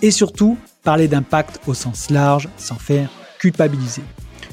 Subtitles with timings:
[0.00, 4.02] Et surtout, parler d'impact au sens large sans faire culpabiliser.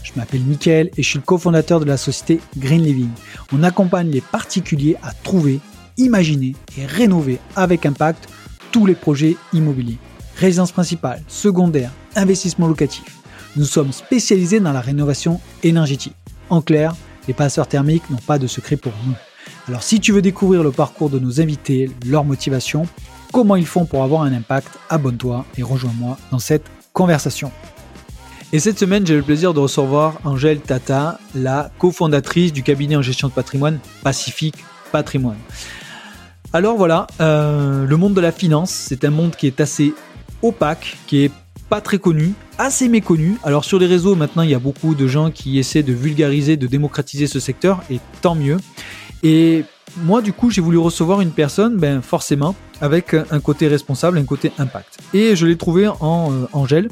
[0.03, 3.09] Je m'appelle Mickaël et je suis le cofondateur de la société Green Living.
[3.51, 5.59] On accompagne les particuliers à trouver,
[5.97, 8.27] imaginer et rénover avec impact
[8.71, 9.97] tous les projets immobiliers.
[10.35, 13.19] Résidence principale, secondaire, investissement locatif.
[13.55, 16.15] Nous sommes spécialisés dans la rénovation énergétique.
[16.49, 16.95] En clair,
[17.27, 19.15] les passeurs thermiques n'ont pas de secret pour nous.
[19.67, 22.87] Alors si tu veux découvrir le parcours de nos invités, leur motivation,
[23.35, 27.51] comment ils font pour avoir un impact, abonne-toi et rejoins-moi dans cette conversation.
[28.53, 33.01] Et cette semaine, j'ai le plaisir de recevoir Angèle Tata, la cofondatrice du cabinet en
[33.01, 34.55] gestion de patrimoine Pacifique
[34.93, 35.35] Patrimoine.
[36.53, 39.93] Alors voilà, euh, le monde de la finance, c'est un monde qui est assez
[40.41, 41.31] opaque, qui est
[41.67, 43.35] pas très connu, assez méconnu.
[43.43, 46.55] Alors sur les réseaux, maintenant, il y a beaucoup de gens qui essaient de vulgariser,
[46.55, 48.59] de démocratiser ce secteur, et tant mieux.
[49.23, 49.65] Et
[49.97, 54.25] moi, du coup, j'ai voulu recevoir une personne, ben forcément, avec un côté responsable, un
[54.25, 54.97] côté impact.
[55.13, 56.89] Et je l'ai trouvé en euh, Angèle,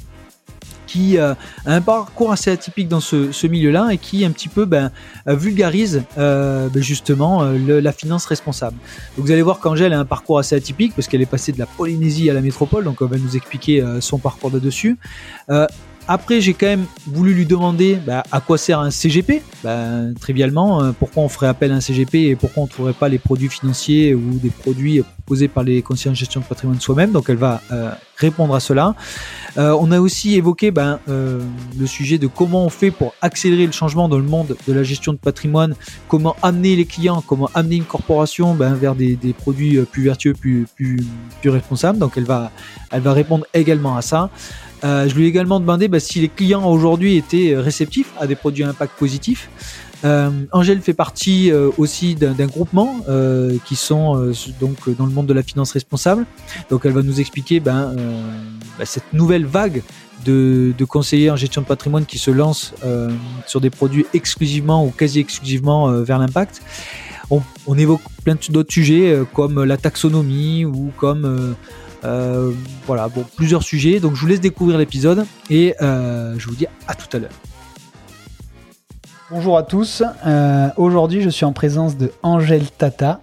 [0.87, 1.33] qui euh,
[1.65, 4.91] a un parcours assez atypique dans ce, milieu-là et qui un petit peu ben,
[5.25, 8.77] vulgarise euh, ben, justement la finance responsable.
[9.17, 11.65] Vous allez voir qu'Angèle a un parcours assez atypique parce qu'elle est passée de la
[11.65, 14.97] Polynésie à la métropole, donc on va nous expliquer son parcours là-dessus.
[16.07, 19.41] Après, j'ai quand même voulu lui demander bah, à quoi sert un CGP.
[19.63, 19.77] Bah,
[20.19, 23.19] trivialement, pourquoi on ferait appel à un CGP et pourquoi on ne trouverait pas les
[23.19, 27.11] produits financiers ou des produits proposés par les conseillers en gestion de patrimoine soi-même?
[27.11, 27.61] Donc, elle va
[28.17, 28.95] répondre à cela.
[29.57, 31.41] Euh, on a aussi évoqué ben, euh,
[31.77, 34.83] le sujet de comment on fait pour accélérer le changement dans le monde de la
[34.83, 35.75] gestion de patrimoine,
[36.07, 40.33] comment amener les clients, comment amener une corporation ben, vers des, produits euh, plus vertueux,
[40.33, 40.97] plus, plus,
[41.41, 41.99] plus responsables.
[41.99, 42.51] Donc elle va,
[42.91, 44.29] elle va répondre également à ça.
[44.83, 48.63] Je lui ai également demandé ben, si les clients aujourd'hui étaient réceptifs à des produits
[48.63, 49.49] à impact positif.
[50.05, 55.27] Euh, Angèle fait partie euh, aussi d'un groupement euh, qui sont donc dans le monde
[55.27, 56.25] de la finance responsable.
[56.69, 57.95] Donc elle va nous expliquer ben,
[58.77, 59.81] ben cette nouvelle vague
[60.25, 62.73] de, de, conseillers en gestion de patrimoine qui se lancent
[63.45, 66.61] sur des produits exclusivement ou quasi exclusivement vers l'impact.
[67.29, 71.55] On, on, évoque plein d'autres sujets comme la taxonomie ou comme
[72.03, 73.99] voilà bon plusieurs sujets.
[73.99, 77.31] Donc je vous laisse découvrir l'épisode et je vous dis à tout à l'heure.
[79.35, 80.03] Bonjour à tous.
[80.27, 83.19] Euh, aujourd'hui, je suis en présence de Angèle Tata,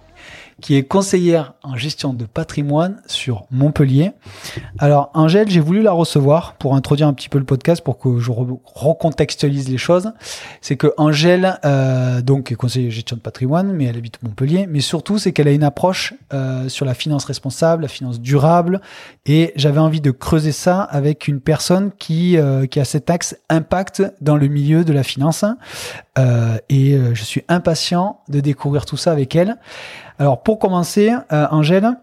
[0.61, 4.11] qui est conseillère en gestion de patrimoine sur Montpellier.
[4.77, 8.19] Alors, Angèle, j'ai voulu la recevoir pour introduire un petit peu le podcast, pour que
[8.19, 10.13] je recontextualise les choses.
[10.61, 14.67] C'est que Angèle, euh, donc, est conseillère en gestion de patrimoine, mais elle habite Montpellier.
[14.69, 18.81] Mais surtout, c'est qu'elle a une approche euh, sur la finance responsable, la finance durable.
[19.25, 23.35] Et j'avais envie de creuser ça avec une personne qui, euh, qui a cet axe
[23.49, 25.43] impact dans le milieu de la finance.
[26.69, 29.57] Et je suis impatient de découvrir tout ça avec elle.
[30.21, 31.97] Alors pour commencer, euh, Angèle,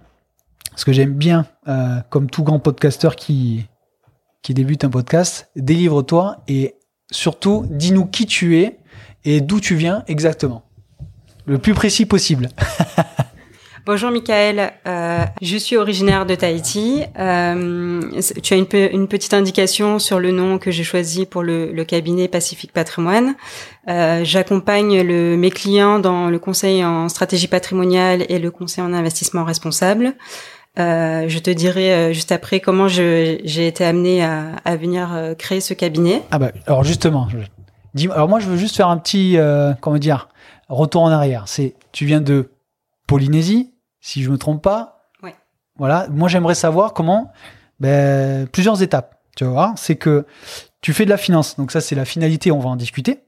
[0.75, 3.69] ce que j'aime bien, euh, comme tout grand podcasteur qui,
[4.43, 6.75] qui débute un podcast, délivre-toi et
[7.13, 8.81] surtout dis-nous qui tu es
[9.25, 10.65] et d'où tu viens exactement.
[11.47, 12.49] Le plus précis possible.
[13.89, 17.05] Bonjour Michael, euh, je suis originaire de Tahiti.
[17.19, 18.03] Euh,
[18.43, 22.71] tu as une, petite indication sur le nom que j'ai choisi pour le, cabinet Pacifique
[22.71, 23.35] Patrimoine.
[23.89, 29.45] Euh, J'accompagne mes clients dans le conseil en stratégie patrimoniale et le conseil en investissement
[29.45, 30.17] responsable.
[30.79, 35.35] Euh, je te dirai euh, juste après comment j'ai été amené à, à venir euh,
[35.35, 36.21] créer ce cabinet.
[36.31, 37.27] Ah bah alors justement,
[37.95, 39.39] dis alors moi je veux juste faire un petit
[39.81, 40.29] comment dire
[40.69, 41.45] retour en arrière.
[41.47, 42.51] C'est tu viens de
[43.07, 43.73] Polynésie,
[44.09, 45.11] si je me trompe pas.
[45.23, 45.35] Ouais.
[45.77, 46.07] Voilà.
[46.11, 47.31] Moi, j'aimerais savoir comment.
[47.79, 49.21] Ben, plusieurs étapes.
[49.37, 50.27] Tu vois, c'est que
[50.81, 51.57] tu fais de la finance.
[51.57, 52.51] Donc ça, c'est la finalité.
[52.51, 53.21] On va en discuter.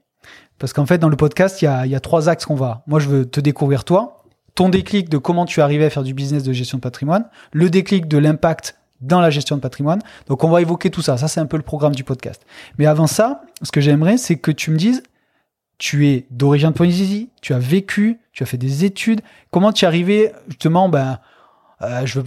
[0.57, 2.83] Parce qu'en fait, dans le podcast, il y a, y a trois axes qu'on va.
[2.87, 4.23] Moi, je veux te découvrir toi,
[4.55, 7.69] ton déclic de comment tu arrivais à faire du business de gestion de patrimoine, le
[7.69, 10.01] déclic de l'impact dans la gestion de patrimoine.
[10.27, 11.17] Donc, on va évoquer tout ça.
[11.17, 12.43] Ça, c'est un peu le programme du podcast.
[12.77, 15.03] Mais avant ça, ce que j'aimerais, c'est que tu me dises
[15.81, 19.21] tu es d'origine de Polynésie, tu as vécu, tu as fait des études.
[19.49, 21.17] Comment tu es arrivé justement, ben,
[21.81, 22.25] euh, je veux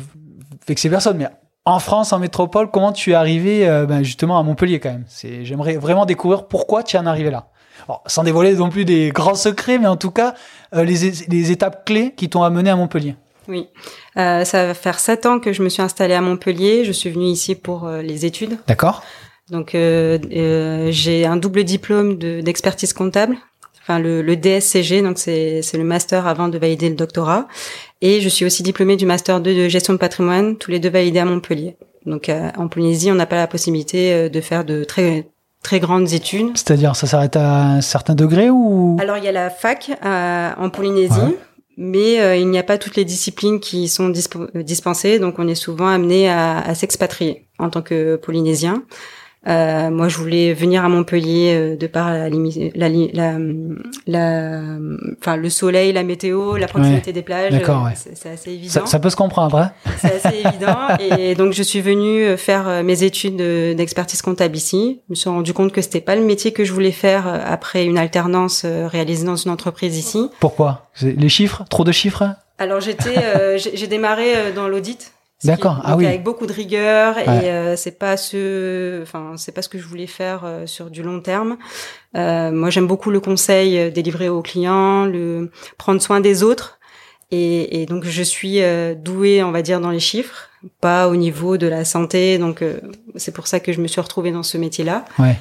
[0.66, 1.28] vexer personne, mais
[1.64, 5.04] en France, en métropole, comment tu es arrivé euh, ben, justement à Montpellier quand même?
[5.06, 7.46] C'est, j'aimerais vraiment découvrir pourquoi tu en es arrivé là.
[8.06, 10.34] sans dévoiler non plus des grands secrets, mais en tout cas
[10.74, 13.14] euh, les, les, étapes clés qui t'ont amené à Montpellier.
[13.46, 13.68] Oui,
[14.16, 16.84] euh, ça va faire sept ans que je me suis installée à Montpellier.
[16.84, 18.58] Je suis venue ici pour les études.
[18.66, 19.04] D'accord.
[19.50, 23.36] Donc euh, euh, j'ai un double diplôme de- d'expertise comptable,
[23.82, 27.46] enfin le, le DSCG, donc c'est le master avant de valider le doctorat.
[28.00, 30.90] Et je suis aussi diplômée du master 2 de gestion de patrimoine, tous les deux
[30.90, 31.76] validés à Montpellier.
[32.06, 35.28] Donc euh, en Polynésie, on n'a pas la possibilité de faire de très
[35.62, 36.50] très grandes études.
[36.56, 38.98] C'est-à-dire, ça s'arrête à un certain degré ou?
[39.00, 41.18] Alors il y a la fac euh, en Polynésie.
[41.20, 41.38] Ouais.
[41.76, 44.12] Mais euh, il n'y a pas toutes les disciplines qui sont
[44.54, 48.84] dispensées, donc on est souvent amené à, à s'expatrier en tant que Polynésien.
[49.46, 53.38] Euh, moi, je voulais venir à Montpellier euh, de par la, la, la,
[54.06, 54.60] la-
[55.20, 57.52] enfin le soleil, la météo, la proximité des plages.
[57.52, 57.94] D'accord, euh, ouais.
[58.14, 58.72] c'est, assez évident.
[58.72, 60.76] ça, ça peut se comprendre hein C'est assez évident.
[60.98, 65.00] Et donc, je suis venue faire euh, mes études de- d'expertise comptable ici.
[65.08, 67.84] Je me suis rendu compte que c'était pas le métier que je voulais faire après
[67.84, 70.30] une alternance réalisée dans une entreprise ici.
[70.40, 70.88] Pourquoi?
[71.02, 71.64] Les chiffres?
[71.70, 72.24] Trop de chiffres?
[72.58, 75.12] Alors, j'étais, euh, j'ai j'ai démarré dans l'audit.
[75.44, 75.80] D'accord.
[75.84, 76.06] Ah oui.
[76.06, 79.84] Avec beaucoup de rigueur et euh, c'est pas ce, enfin c'est pas ce que je
[79.84, 81.58] voulais faire euh, sur du long terme.
[82.16, 86.78] Euh, moi j'aime beaucoup le conseil euh, délivré aux clients, le prendre soin des autres
[87.30, 90.48] et, et donc je suis euh, douée on va dire dans les chiffres,
[90.80, 92.80] pas au niveau de la santé donc euh,
[93.16, 95.04] c'est pour ça que je me suis retrouvée dans ce métier là.
[95.18, 95.36] Ouais.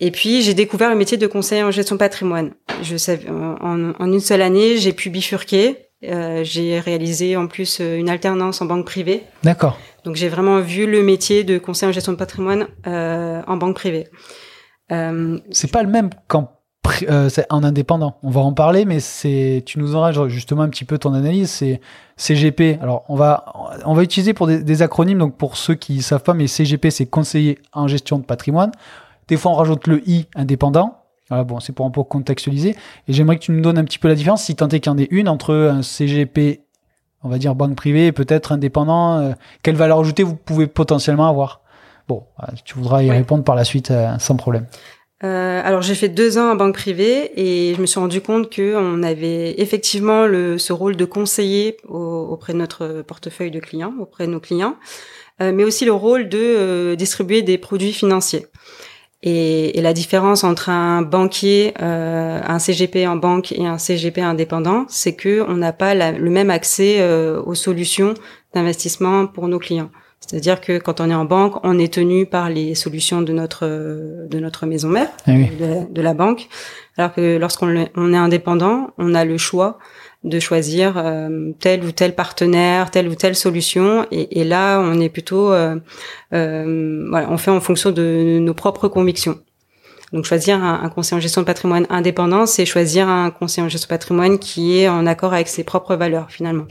[0.00, 2.50] Et puis j'ai découvert le métier de conseiller en gestion patrimoine.
[2.82, 5.76] Je savais, en, en une seule année j'ai pu bifurquer.
[6.04, 9.22] Euh, j'ai réalisé en plus euh, une alternance en banque privée.
[9.42, 9.78] D'accord.
[10.04, 13.76] Donc j'ai vraiment vu le métier de conseiller en gestion de patrimoine euh, en banque
[13.76, 14.08] privée.
[14.90, 16.50] Euh, C'est pas le même qu'en
[17.50, 18.18] en indépendant.
[18.24, 21.48] On va en parler, mais c'est tu nous auras justement un petit peu ton analyse.
[21.48, 21.80] C'est
[22.16, 22.78] CGP.
[22.82, 23.44] Alors on va
[23.84, 25.18] on va utiliser pour des, des acronymes.
[25.18, 28.72] Donc pour ceux qui savent pas, mais CGP c'est conseiller en gestion de patrimoine.
[29.28, 31.01] Des fois on rajoute le i indépendant.
[31.32, 32.76] Voilà, bon, c'est pour un peu contextualiser.
[33.08, 34.92] Et j'aimerais que tu nous donnes un petit peu la différence, si tant est qu'il
[34.92, 36.60] y en ait une, entre un CGP,
[37.22, 39.18] on va dire banque privée, et peut-être indépendant.
[39.18, 39.32] euh,
[39.62, 41.62] quelle valeur ajoutée vous pouvez potentiellement avoir?
[42.06, 43.16] Bon, voilà, tu voudras y Ouais.
[43.16, 44.66] répondre par la suite euh, sans problème.
[45.24, 48.50] euh, alors j'ai fait deux ans en banque privée et je me suis rendu compte
[48.50, 53.60] que on avait effectivement le, ce rôle de conseiller au- auprès de notre portefeuille de
[53.60, 54.76] clients, auprès de nos clients,
[55.40, 58.46] euh, mais aussi le rôle de euh, distribuer des produits financiers.
[59.24, 64.18] Et, et la différence entre un banquier, euh, un CGP en banque et un CGP
[64.20, 68.14] indépendant, c'est que on n'a pas la- le même accès euh, aux solutions
[68.54, 69.90] d'investissement pour nos clients.
[70.20, 73.64] C'est-à-dire que quand on est en banque, on est tenu par les solutions de notre
[74.28, 75.50] de notre maison mère, Eh oui.
[75.58, 76.48] de, la, de la banque,
[76.96, 79.78] alors que lorsqu'on on est indépendant, on a le choix
[80.24, 85.00] de choisir euh, tel ou tel partenaire, telle ou telle solution, et, et là, on
[85.00, 85.76] est plutôt, euh,
[86.32, 89.38] euh, voilà, on fait en fonction de nos propres convictions.
[90.12, 93.68] Donc choisir un, un conseiller en gestion de patrimoine indépendant, c'est choisir un conseiller en
[93.68, 96.66] gestion de patrimoine qui est en accord avec ses propres valeurs finalement.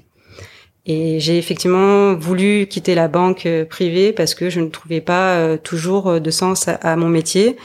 [0.86, 5.36] Et j'ai effectivement voulu quitter la banque euh, privée parce que je ne trouvais pas
[5.36, 7.58] euh, toujours euh, de sens à, à mon métier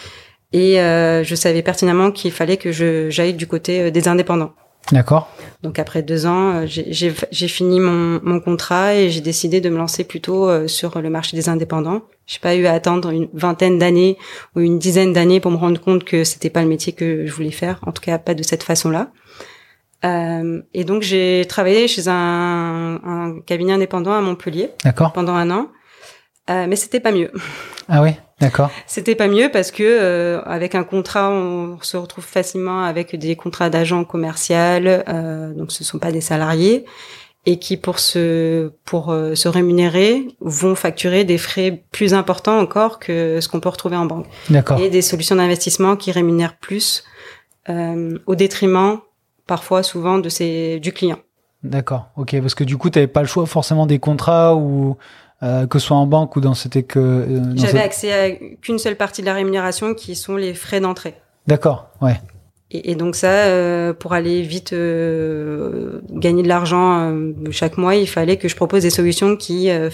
[0.53, 4.55] et je savais pertinemment qu'il fallait que je j'aille du côté des indépendants.
[4.93, 5.29] D'accord.
[5.63, 9.77] Donc après deux ans, euh, j'ai- fini mon, mon contrat et j'ai décidé de me
[9.77, 12.03] lancer plutôt euh, sur le marché des indépendants.
[12.27, 14.17] J'ai pas eu à attendre une vingtaine d'années
[14.55, 17.33] ou une dizaine d'années pour me rendre compte que c'était pas le métier que je
[17.33, 19.11] voulais faire, en tout cas pas de cette façon-là.
[20.05, 24.71] Euh, et donc j'ai travaillé chez un, un cabinet indépendant à Montpellier
[25.15, 25.69] pendant un an,
[26.51, 27.31] euh, mais c'était pas mieux.
[27.89, 28.71] Ah oui, d'accord.
[28.87, 33.37] C'était pas mieux parce que euh, avec un contrat, on se retrouve facilement avec des
[33.37, 36.85] contrats d'agent commercial, euh, donc ce sont pas des salariés
[37.47, 42.99] et qui pour se pour euh, se rémunérer vont facturer des frais plus importants encore
[42.99, 44.81] que ce qu'on peut retrouver en banque D'accord.
[44.81, 47.05] et des solutions d'investissement qui rémunèrent plus
[47.69, 48.99] euh, au détriment
[49.47, 51.19] parfois souvent de ces du client.
[51.63, 52.11] D'accord.
[52.17, 54.97] Ok, parce que du coup, tu n'avais pas le choix forcément des contrats ou
[55.43, 56.99] euh, que ce soit en banque ou dans c'était que.
[56.99, 58.31] euh, J'avais cette- accès à
[58.63, 61.15] qu'une seule partie de la rémunération qui sont les frais d'entrée.
[61.47, 61.89] D'accord.
[62.01, 62.21] Ouais.
[62.73, 67.95] Et, et donc ça, euh, pour aller vite euh, gagner de l'argent euh, chaque mois,
[67.95, 69.89] il fallait que je propose des solutions qui euh,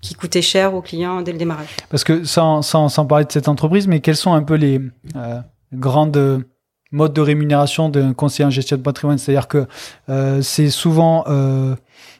[0.00, 1.68] qui coûtaient cher aux clients dès le démarrage.
[1.90, 4.80] Parce que sans, sans, sans parler de cette entreprise, mais quels sont un peu les
[5.16, 5.38] euh,
[5.74, 6.44] grandes
[6.90, 9.66] modes de rémunération d'un conseiller en gestion de patrimoine C'est-à-dire que
[10.08, 11.74] euh, c'est souvent euh,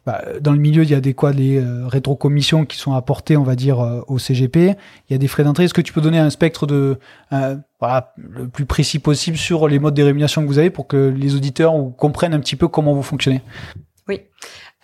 [0.09, 3.37] bah, dans le milieu, il y a des quoi, les euh, rétrocommissions qui sont apportées,
[3.37, 4.75] on va dire, euh, au CGP.
[5.09, 5.65] Il y a des frais d'entrée.
[5.65, 6.99] Est-ce que tu peux donner un spectre de
[7.79, 11.15] voilà, le plus précis possible sur les modes de rémunération que vous avez pour que
[11.15, 13.43] les auditeurs comprennent un petit peu comment vous fonctionnez?
[14.09, 14.23] Oui.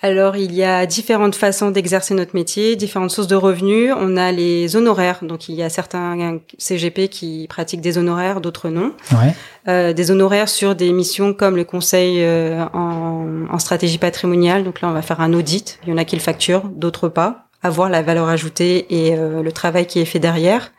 [0.04, 3.90] Alors, il y a différentes façons d'exercer notre métier, différentes sources de revenus.
[3.96, 5.20] On a les honoraires.
[5.23, 8.92] Donc, il y a certains CGP qui pratiquent des honoraires, d'autres non.
[9.12, 9.34] Ouais.
[9.66, 14.62] Euh, des honoraires sur des missions comme le conseil euh, en, en, stratégie patrimoniale.
[14.62, 15.78] Donc là, on va faire un audit.
[15.84, 17.46] Il y en a qui le facturent, d'autres pas.
[17.62, 20.70] À voir la valeur ajoutée et euh, le travail qui est fait derrière.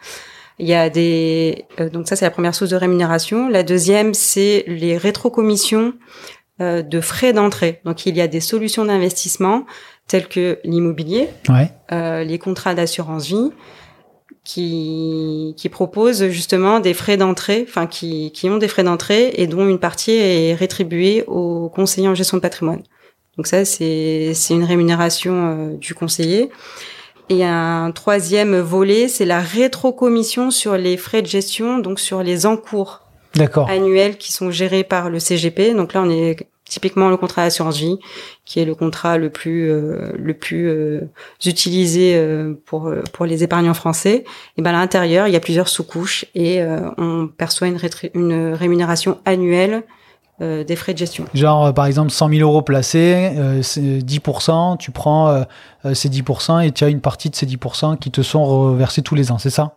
[0.60, 3.50] Il y a des euh, donc ça c'est la première source de rémunération.
[3.50, 5.94] La deuxième c'est les rétrocommissions
[6.62, 7.82] euh, de frais d'entrée.
[7.86, 9.66] Donc il y a des solutions d'investissement
[10.08, 11.72] telles que l'immobilier, ouais.
[11.92, 13.52] euh, les contrats d'assurance vie,
[14.46, 19.48] qui, qui proposent justement des frais d'entrée, enfin qui, qui ont des frais d'entrée et
[19.48, 22.84] dont une partie est rétribuée aux conseillers en gestion de patrimoine.
[23.36, 26.52] Donc ça c'est c'est une rémunération euh, du conseiller.
[27.28, 32.46] Et un troisième volet, c'est la rétrocommission sur les frais de gestion, donc sur les
[32.46, 33.05] encours
[33.68, 35.74] annuels qui sont gérés par le CGP.
[35.74, 37.98] Donc là, on est typiquement le contrat d'assurance vie,
[38.44, 41.02] qui est le contrat le plus euh, le plus euh,
[41.46, 44.26] utilisé euh, pour pour les épargnants français.
[44.58, 47.80] Et ben à l'intérieur, il y a plusieurs sous-couches et euh, on perçoit une,
[48.16, 49.84] une rémunération annuelle
[50.42, 51.26] euh, des frais de gestion.
[51.34, 56.66] Genre, euh, par exemple, 100 000 euros placés, euh, 10%, tu prends euh, ces 10%
[56.66, 59.38] et tu as une partie de ces 10% qui te sont reversés tous les ans,
[59.38, 59.76] c'est ça?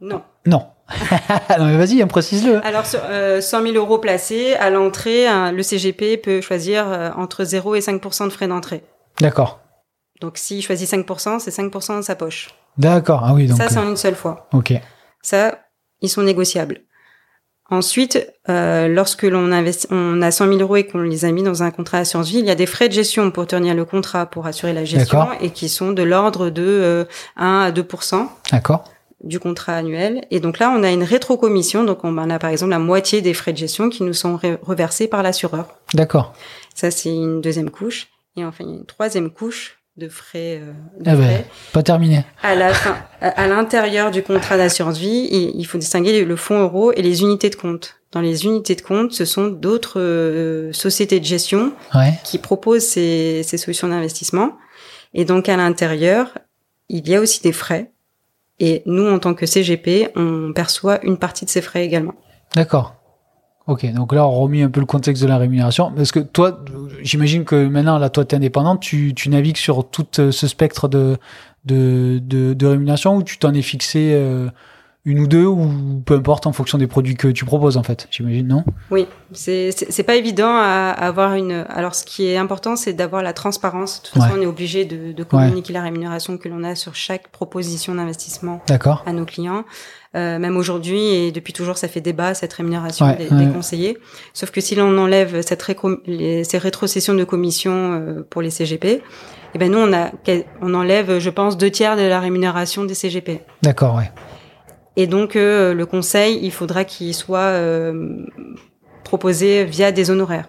[0.00, 0.22] Non.
[0.46, 0.64] Non.
[1.58, 2.64] non mais vas-y, précise-le.
[2.64, 7.80] Alors, sur, 100 000 euros placés, à l'entrée, le CGP peut choisir entre 0 et
[7.80, 8.82] 5% de frais d'entrée.
[9.20, 9.60] D'accord.
[10.20, 12.48] Donc, s'il choisit 5%, c'est 5% de sa poche.
[12.76, 13.46] D'accord, ah oui.
[13.46, 14.48] Donc, ça, c'est en une seule fois.
[14.52, 14.72] Ok.
[15.22, 15.58] Ça,
[16.00, 16.80] ils sont négociables.
[17.70, 21.42] Ensuite, euh, lorsque l'on investit, on a 100 000 euros et qu'on les a mis
[21.42, 23.84] dans un contrat assurance vie, il y a des frais de gestion pour tenir le
[23.84, 27.04] contrat, pour assurer la gestion, et qui sont de l'ordre de euh,
[27.36, 28.84] 1 à 2% D'accord.
[29.22, 30.24] Du contrat annuel.
[30.30, 33.34] Et donc là, on a une rétrocommission, donc on a par exemple la moitié des
[33.34, 35.68] frais de gestion qui nous sont reversés par l'assureur.
[35.94, 36.34] D'accord.
[36.74, 38.08] Ça, c'est une deuxième couche.
[38.36, 40.60] Et enfin, il y a une troisième couche de frais.
[40.62, 41.46] Euh, de ah ben, frais.
[41.72, 42.24] pas terminé.
[42.42, 46.92] À la fin, à l'intérieur du contrat d'assurance vie, il faut distinguer le fonds euro
[46.92, 47.96] et les unités de compte.
[48.12, 52.14] Dans les unités de compte, ce sont d'autres euh, sociétés de gestion ouais.
[52.24, 54.52] qui proposent ces, ces solutions d'investissement.
[55.14, 56.38] Et donc à l'intérieur,
[56.88, 57.90] il y a aussi des frais.
[58.60, 62.14] Et nous, en tant que CGP, on perçoit une partie de ces frais également.
[62.54, 62.94] D'accord.
[63.66, 65.92] Ok, donc là, on remet un peu le contexte de la rémunération.
[65.94, 66.64] Parce que toi,
[67.02, 71.18] j'imagine que maintenant, là, toi, tu es indépendante, tu, navigues sur tout ce spectre de,
[71.66, 74.48] de, de, de rémunération ou tu t'en es fixé euh,
[75.08, 78.06] une ou deux ou peu importe en fonction des produits que tu proposes, en fait,
[78.10, 78.62] j'imagine, non?
[78.90, 81.64] Oui, c'est c'est pas évident à, à, avoir une.
[81.70, 84.02] Alors, ce qui est important, c'est d'avoir la transparence.
[84.02, 86.94] De toute façon, on est obligé de, de communiquer la rémunération que l'on a sur
[86.94, 88.60] chaque proposition d'investissement
[89.06, 89.64] à nos clients.
[90.14, 93.98] Euh, même aujourd'hui et depuis toujours, ça fait débat cette rémunération Ouais, des, conseillers.
[94.32, 95.64] Sauf que si l'on enlève cette
[96.06, 99.02] les, ces rétrocessions de commission euh, pour les CGP,
[99.54, 100.10] eh ben nous on a
[100.62, 103.42] on enlève, je pense, deux tiers de la rémunération des CGP.
[103.62, 104.10] D'accord, ouais.
[104.98, 108.26] Et donc euh, le conseil, il faudra qu'il soit euh,
[109.04, 110.48] proposé via des honoraires.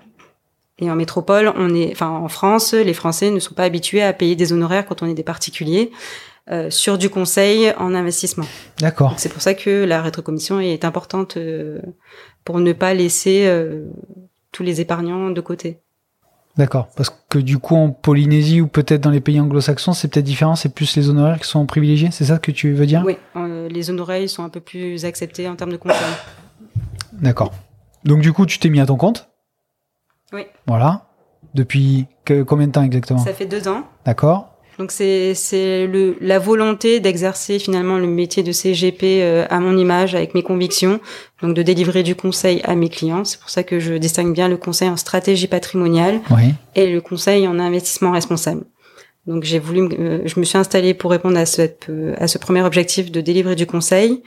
[0.80, 4.12] Et en métropole, on est, enfin en France, les Français ne sont pas habitués à
[4.12, 5.92] payer des honoraires quand on est des particuliers
[6.50, 8.46] euh, sur du conseil en investissement.
[8.80, 9.14] D'accord.
[9.18, 11.80] C'est pour ça que la rétrocommission est importante euh,
[12.44, 13.86] pour ne pas laisser euh,
[14.52, 15.78] tous les épargnants de côté.
[16.60, 16.90] D'accord.
[16.98, 20.58] Parce que du coup, en Polynésie ou peut-être dans les pays anglo-saxons, c'est peut-être différent.
[20.58, 22.10] C'est plus les honoraires qui sont privilégiés.
[22.12, 23.02] C'est ça que tu veux dire?
[23.06, 25.96] Oui, euh, les honoraires ils sont un peu plus acceptés en termes de conseil.
[27.14, 27.54] D'accord.
[28.04, 29.30] Donc du coup, tu t'es mis à ton compte?
[30.34, 30.48] Oui.
[30.68, 31.06] Voilà.
[31.54, 33.20] Depuis que, combien de temps exactement?
[33.20, 33.86] Ça fait deux ans.
[34.06, 34.54] D'accord.
[34.80, 39.78] Donc c'est c'est le la volonté d'exercer finalement le métier de CGP euh, à mon
[39.78, 41.02] image avec mes convictions,
[41.44, 43.26] donc de délivrer du conseil à mes clients.
[43.26, 46.54] C'est pour ça que je distingue bien le conseil en stratégie patrimoniale Oui.
[46.76, 48.64] et le conseil en investissement responsable.
[49.28, 52.38] Donc j'ai voulu, euh, je me suis installée pour répondre à, cette, euh, à ce
[52.38, 54.24] premier objectif de délivrer du conseil,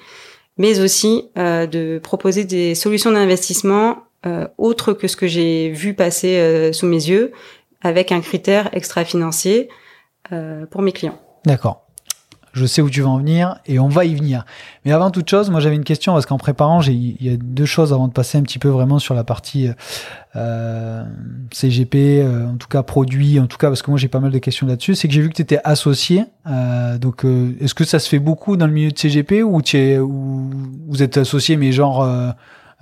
[0.58, 5.94] mais aussi euh, de proposer des solutions d'investissement euh, autres que ce que j'ai vu
[5.94, 7.32] passer euh, sous mes yeux,
[7.80, 9.68] avec un critère extra-financier
[10.30, 11.18] euh, pour mes clients.
[11.44, 11.86] D'accord.
[12.52, 14.44] Je sais où tu vas en venir et on va y venir.
[14.84, 17.64] Mais avant toute chose, moi j'avais une question parce qu'en préparant, il y a deux
[17.64, 19.70] choses avant de passer un petit peu vraiment sur la partie
[20.36, 21.02] euh,
[21.50, 24.32] CGP, euh, en tout cas produit, en tout cas parce que moi j'ai pas mal
[24.32, 24.94] de questions là-dessus.
[24.94, 26.24] C'est que j'ai vu que tu étais associé.
[26.46, 29.62] Euh, donc euh, est-ce que ça se fait beaucoup dans le milieu de CGP ou,
[29.62, 30.50] tu es, ou
[30.88, 32.06] vous êtes associé mais genre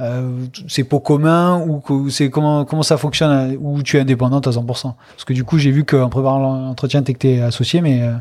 [0.00, 4.00] euh, euh, c'est pas commun ou c'est comment comment ça fonctionne euh, ou tu es
[4.00, 7.40] indépendante à 100% Parce que du coup j'ai vu qu'en préparant l'entretien t'es que t'es
[7.40, 8.12] associé mais euh,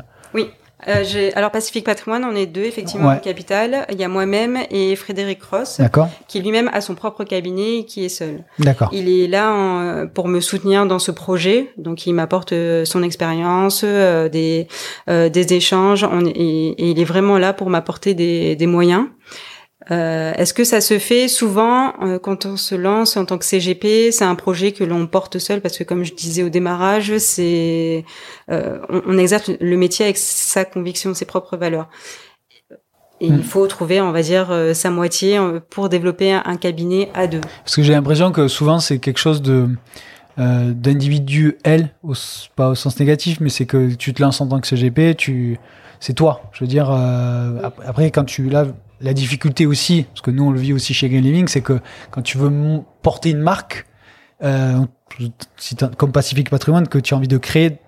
[0.88, 3.86] euh, alors Pacific Patrimoine, on est deux effectivement au capital.
[3.90, 5.80] Il y a moi-même et Frédéric Ross,
[6.28, 8.44] qui lui-même a son propre cabinet, et qui est seul.
[8.58, 8.90] D'accord.
[8.92, 13.82] Il est là pour me soutenir dans ce projet, donc il m'apporte euh, son expérience,
[13.84, 14.68] euh, des
[15.06, 19.06] des échanges, et, il est vraiment là pour m'apporter des, des moyens.
[19.90, 23.44] Euh, Est-ce que ça se fait souvent euh, quand on se lance en tant que
[23.44, 27.16] CGP C'est un projet que l'on porte seul parce que, comme je disais au démarrage,
[27.18, 28.04] c'est
[28.50, 31.88] euh, on, on, exerce le métier avec sa conviction, ses propres valeurs.
[33.22, 33.42] Et il hmm.
[33.42, 37.42] faut trouver, on va dire, sa moitié pour développer un, cabinet à deux.
[37.64, 39.68] Parce que j'ai l'impression que souvent c'est quelque chose de
[40.38, 41.90] d'individuel,
[42.56, 45.58] pas au sens négatif, mais c'est que tu te lances en tant que CGP, tu
[45.98, 46.40] c'est toi.
[46.52, 48.64] Je veux dire, après quand tu là
[49.00, 51.80] la difficulté aussi, parce que nous on le vit aussi chez Green Living, c'est que
[52.10, 52.50] quand tu veux
[53.02, 53.86] porter une marque,
[54.42, 54.84] euh,
[55.96, 57.78] comme Pacific Patrimoine, que tu as envie de créer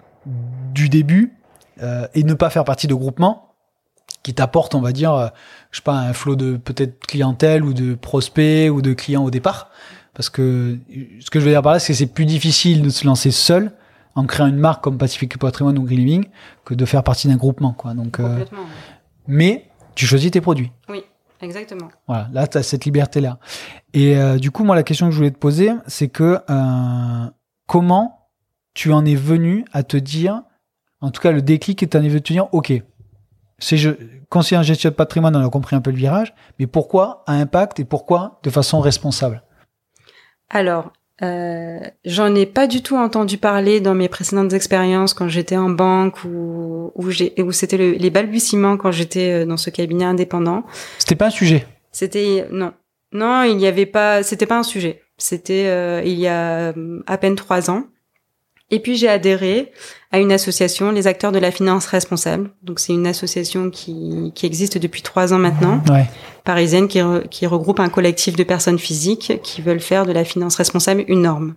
[0.74, 1.34] du début
[1.82, 3.54] euh, et ne pas faire partie de groupements
[4.22, 5.28] qui t'apportent, on va dire, euh,
[5.70, 9.30] je sais pas, un flot de peut-être clientèle ou de prospects ou de clients au
[9.30, 9.70] départ.
[10.14, 10.78] Parce que
[11.20, 13.30] ce que je veux dire par là, c'est que c'est plus difficile de se lancer
[13.30, 13.72] seul
[14.14, 16.24] en créant une marque comme Pacific Patrimoine ou Green Living
[16.64, 17.72] que de faire partie d'un groupement.
[17.72, 17.94] Quoi.
[17.94, 18.44] Donc, euh,
[19.26, 20.70] mais tu choisis tes produits.
[20.88, 21.04] Oui,
[21.40, 21.88] exactement.
[22.06, 23.38] Voilà, là, tu as cette liberté-là.
[23.94, 27.30] Et euh, du coup, moi, la question que je voulais te poser, c'est que euh,
[27.66, 28.28] comment
[28.74, 30.42] tu en es venu à te dire,
[31.00, 32.72] en tout cas, le déclic est en est venu te dire, OK,
[33.58, 33.90] c'est je,
[34.28, 37.32] conseiller en gestion de patrimoine, on a compris un peu le virage, mais pourquoi à
[37.34, 39.42] impact et pourquoi de façon responsable?
[40.48, 40.92] Alors,
[41.22, 45.70] euh, j'en ai pas du tout entendu parler dans mes précédentes expériences quand j'étais en
[45.70, 50.64] banque ou où, où c'était les balbutiements quand j'étais euh, dans ce cabinet indépendant.
[50.98, 51.66] C'était pas un sujet?
[51.92, 52.72] C'était non,
[53.12, 54.22] non, il n'y avait pas.
[54.22, 55.02] C'était pas un sujet.
[55.18, 56.74] C'était euh, il y a
[57.06, 57.84] à peine trois ans.
[58.72, 59.70] Et puis j'ai adhéré
[60.12, 62.50] à une association, les acteurs de la finance responsable.
[62.62, 66.06] Donc c'est une association qui, qui existe depuis trois ans maintenant, ouais.
[66.42, 67.00] parisienne, qui,
[67.30, 71.22] qui regroupe un collectif de personnes physiques qui veulent faire de la finance responsable une
[71.22, 71.54] norme.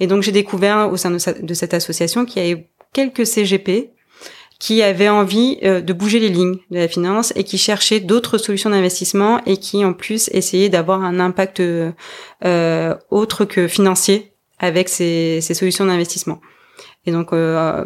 [0.00, 3.90] Et donc j'ai découvert au sein de, cette association qu'il y avait quelques CGP
[4.58, 8.38] qui avaient envie euh, de bouger les lignes de la finance et qui cherchaient d'autres
[8.38, 14.88] solutions d'investissement et qui en plus essayaient d'avoir un impact euh, autre que financier avec
[14.88, 16.40] ces, solutions d'investissement.
[17.04, 17.84] Et donc, euh,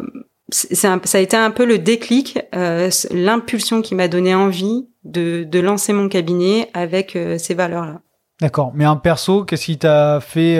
[0.49, 5.93] ça a été un peu le déclic, euh, l'impulsion qui m'a donné envie de, lancer
[5.93, 8.01] mon cabinet avec euh, ces valeurs-là.
[8.41, 8.71] D'accord.
[8.73, 10.59] Mais en perso, qu'est-ce qui t'a fait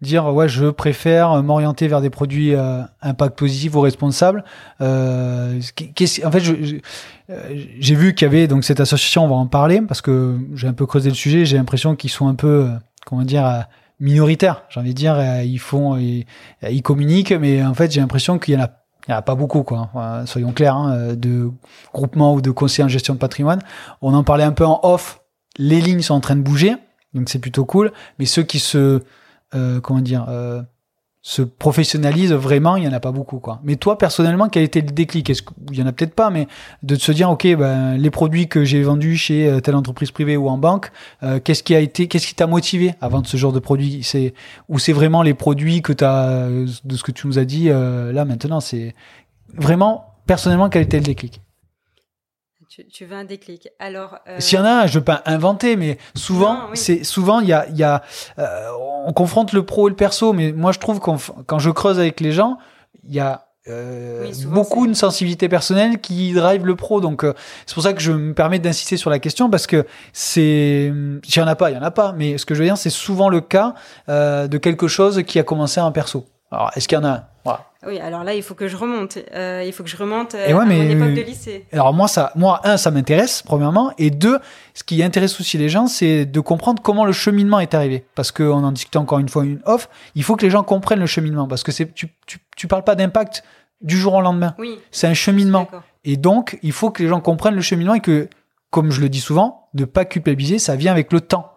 [0.00, 2.54] dire ouais, je préfère m'orienter vers des produits
[3.02, 4.44] impact positif ou responsables
[4.78, 6.40] En fait,
[7.80, 9.24] j'ai vu qu'il y avait donc cette association.
[9.24, 11.44] On va en parler parce que j'ai un peu creusé le sujet.
[11.44, 12.68] J'ai l'impression qu'ils sont un peu,
[13.06, 13.66] comment dire
[14.00, 14.64] minoritaires.
[14.68, 16.26] J'ai envie de dire, euh, ils font, ils,
[16.68, 18.70] ils, communiquent, mais en fait, j'ai l'impression qu'il y en a,
[19.06, 19.90] il y en a pas beaucoup, quoi.
[20.26, 21.50] soyons clairs, hein, de
[21.92, 23.60] groupement ou de conseil en gestion de patrimoine.
[24.02, 25.20] On en parlait un peu en off.
[25.56, 26.76] Les lignes sont en train de bouger,
[27.14, 27.92] donc c'est plutôt cool.
[28.18, 29.02] Mais ceux qui se,
[29.54, 30.62] euh, comment dire, euh,
[31.22, 33.60] se professionnalise vraiment, il y en a pas beaucoup quoi.
[33.62, 35.28] Mais toi personnellement, quel était le déclic?
[35.28, 36.48] Est-ce qu'il y en a peut-être pas, mais
[36.82, 40.38] de se dire ok, ben les produits que j'ai vendus chez euh, telle entreprise privée
[40.38, 40.90] ou en banque,
[41.22, 44.02] euh, qu'est-ce qui a été, qu'est-ce qui t'a motivé à vendre ce genre de produit?
[44.02, 44.32] C'est
[44.68, 47.68] ou c'est vraiment les produits que tu as de ce que tu nous as dit
[47.68, 48.94] euh, là maintenant, c'est
[49.54, 51.42] vraiment personnellement quel était le déclic?
[52.88, 53.68] Tu, veux un déclic.
[53.78, 54.38] Alors, euh...
[54.40, 57.52] s'il y en a un, je veux pas inventer, mais souvent, c'est souvent il y
[57.52, 58.02] a, y a
[58.38, 58.68] euh,
[59.06, 61.98] on confronte le pro et le perso, mais moi je trouve quand quand je creuse
[61.98, 62.58] avec les gens,
[63.04, 67.00] il y a euh, beaucoup une sensibilité personnelle qui drive le pro.
[67.00, 67.34] Donc euh,
[67.66, 70.92] c'est pour ça que je me permets d'insister sur la question parce que c'est,
[71.24, 72.12] s'il y en a pas, il y en a pas.
[72.12, 73.74] Mais ce que je veux dire, c'est souvent le cas
[74.08, 76.26] euh, de quelque chose qui a commencé en perso.
[76.50, 77.24] Alors est-ce qu'il y en a un
[77.86, 79.16] oui, alors là, il faut que je remonte.
[79.34, 81.66] Euh, il faut que je remonte euh, à mon époque de lycée.
[81.72, 84.38] Alors moi, ça, moi, un, ça m'intéresse premièrement, et deux,
[84.74, 88.04] ce qui intéresse aussi les gens, c'est de comprendre comment le cheminement est arrivé.
[88.14, 89.88] Parce qu'on en discutait encore une fois une off.
[90.14, 92.84] Il faut que les gens comprennent le cheminement, parce que c'est, tu, tu, tu parles
[92.84, 93.42] pas d'impact
[93.80, 94.54] du jour au lendemain.
[94.58, 94.78] Oui.
[94.90, 95.66] C'est un cheminement.
[96.04, 98.28] Et donc, il faut que les gens comprennent le cheminement et que,
[98.70, 101.50] comme je le dis souvent, ne pas culpabiliser, ça vient avec le temps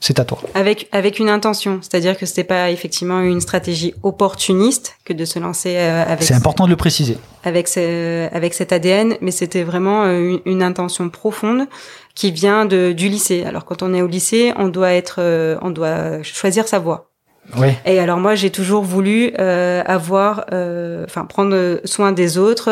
[0.00, 0.38] c'est à toi.
[0.54, 5.38] Avec avec une intention, c'est-à-dire que c'était pas effectivement une stratégie opportuniste que de se
[5.38, 6.24] lancer euh, avec.
[6.24, 7.16] C'est important de le préciser.
[7.44, 11.66] Avec ce, avec cet ADN, mais c'était vraiment euh, une, intention profonde
[12.14, 13.44] qui vient de du lycée.
[13.44, 17.10] Alors quand on est au lycée, on doit être, euh, on doit choisir sa voie.
[17.58, 17.68] Oui.
[17.84, 20.46] Et alors moi j'ai toujours voulu euh, avoir,
[21.04, 22.70] enfin prendre soin des autres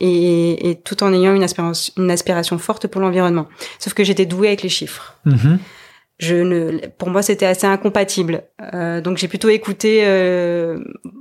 [0.00, 3.46] et, et, tout en ayant une aspiration, une aspiration forte pour l'environnement.
[3.78, 5.14] Sauf que j'étais douée avec les chiffres.
[5.24, 5.56] Mm
[6.18, 8.44] je ne, pour moi, c'était assez incompatible.
[8.72, 10.78] Euh, donc j'ai plutôt écouté, euh,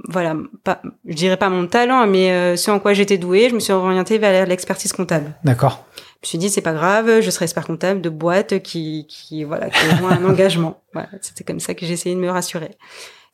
[0.08, 3.50] voilà, pas, je dirais pas mon talent, mais euh, ce en quoi j'étais douée.
[3.50, 5.34] Je me suis orientée vers l'expertise comptable.
[5.44, 5.86] D'accord.
[5.98, 9.44] Je me suis dit c'est pas grave, je serai expert comptable de boîte qui, qui
[9.44, 10.82] voilà, qui ont un engagement.
[10.94, 12.72] Voilà, c'était comme ça que j'ai essayé de me rassurer.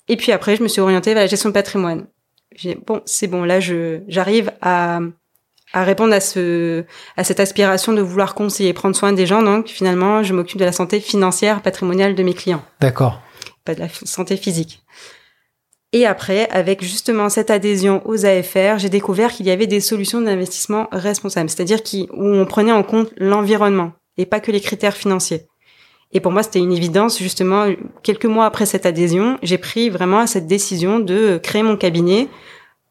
[0.08, 2.08] Et puis après, je me suis orientée vers la gestion de patrimoine.
[2.56, 5.00] J'ai bon, c'est bon, là, je j'arrive à
[5.74, 6.84] à répondre à ce
[7.18, 9.42] à cette aspiration de vouloir conseiller, prendre soin des gens.
[9.42, 12.64] Donc finalement, je m'occupe de la santé financière, patrimoniale de mes clients.
[12.80, 13.22] D'accord.
[13.66, 14.84] Pas de la santé physique.
[15.94, 20.22] Et après, avec justement cette adhésion aux AFR, j'ai découvert qu'il y avait des solutions
[20.22, 24.96] d'investissement responsables, c'est-à-dire qui où on prenait en compte l'environnement et pas que les critères
[24.96, 25.48] financiers.
[26.14, 27.20] Et pour moi, c'était une évidence.
[27.20, 27.68] Justement,
[28.04, 32.28] quelques mois après cette adhésion, j'ai pris vraiment cette décision de créer mon cabinet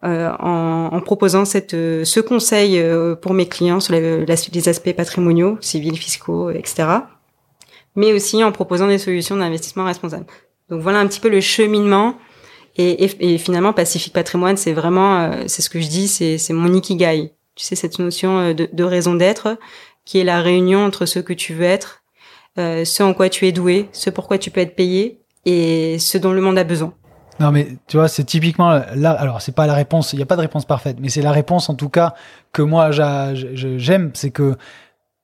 [0.05, 4.69] euh, en, en, proposant cette, euh, ce conseil euh, pour mes clients sur les, les,
[4.69, 6.89] aspects patrimoniaux, civils, fiscaux, etc.
[7.97, 10.27] Mais aussi en proposant des solutions d'investissement responsable.
[10.69, 12.17] Donc voilà un petit peu le cheminement.
[12.77, 16.73] Et, et, et finalement, Pacifique Patrimoine, c'est vraiment, c'est ce que je dis, c'est, mon
[16.73, 17.33] ikigai.
[17.57, 19.59] Tu sais, cette notion de, de raison d'être,
[20.05, 22.01] qui est la réunion entre ce que tu veux être,
[22.59, 26.19] euh, ce en quoi tu es doué, ce pourquoi tu peux être payé et ce
[26.19, 26.95] dont le monde a besoin.
[27.40, 29.12] Non, mais tu vois, c'est typiquement là.
[29.12, 30.12] Alors, c'est pas la réponse.
[30.12, 32.14] Il n'y a pas de réponse parfaite, mais c'est la réponse en tout cas
[32.53, 34.11] que moi j'aime.
[34.12, 34.57] C'est que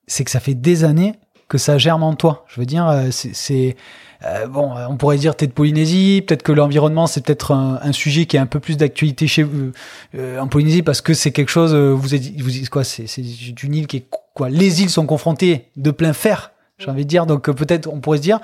[0.06, 1.14] c'est que ça fait des années
[1.48, 2.44] que ça germe en toi.
[2.48, 3.76] Je veux dire, euh, c'est
[4.24, 4.72] euh, bon.
[4.88, 6.24] On pourrait dire t'es de Polynésie.
[6.26, 9.72] Peut-être que l'environnement c'est peut-être un, sujet qui a un peu plus d'actualité chez vous
[10.14, 11.74] euh, en Polynésie parce que c'est quelque chose.
[11.74, 13.04] vous êtes, vous quoi C'est
[13.62, 16.52] une île qui est quoi Les îles sont confrontées de plein fer.
[16.78, 17.26] J'ai envie de dire.
[17.26, 18.40] Donc peut-être on pourrait se dire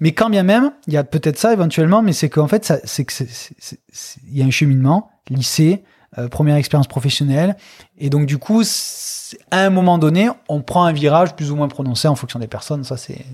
[0.00, 3.04] mais quand bien même, il y a peut-être ça éventuellement, mais c'est qu'en fait, c'est
[3.04, 3.12] que
[4.30, 5.84] il y a un cheminement, lycée,
[6.18, 7.56] euh, première expérience professionnelle,
[7.98, 8.62] et donc du coup,
[9.50, 12.46] à un moment donné, on prend un virage plus ou moins prononcé en fonction des
[12.46, 12.84] personnes.
[12.84, 13.24] Ça, c'est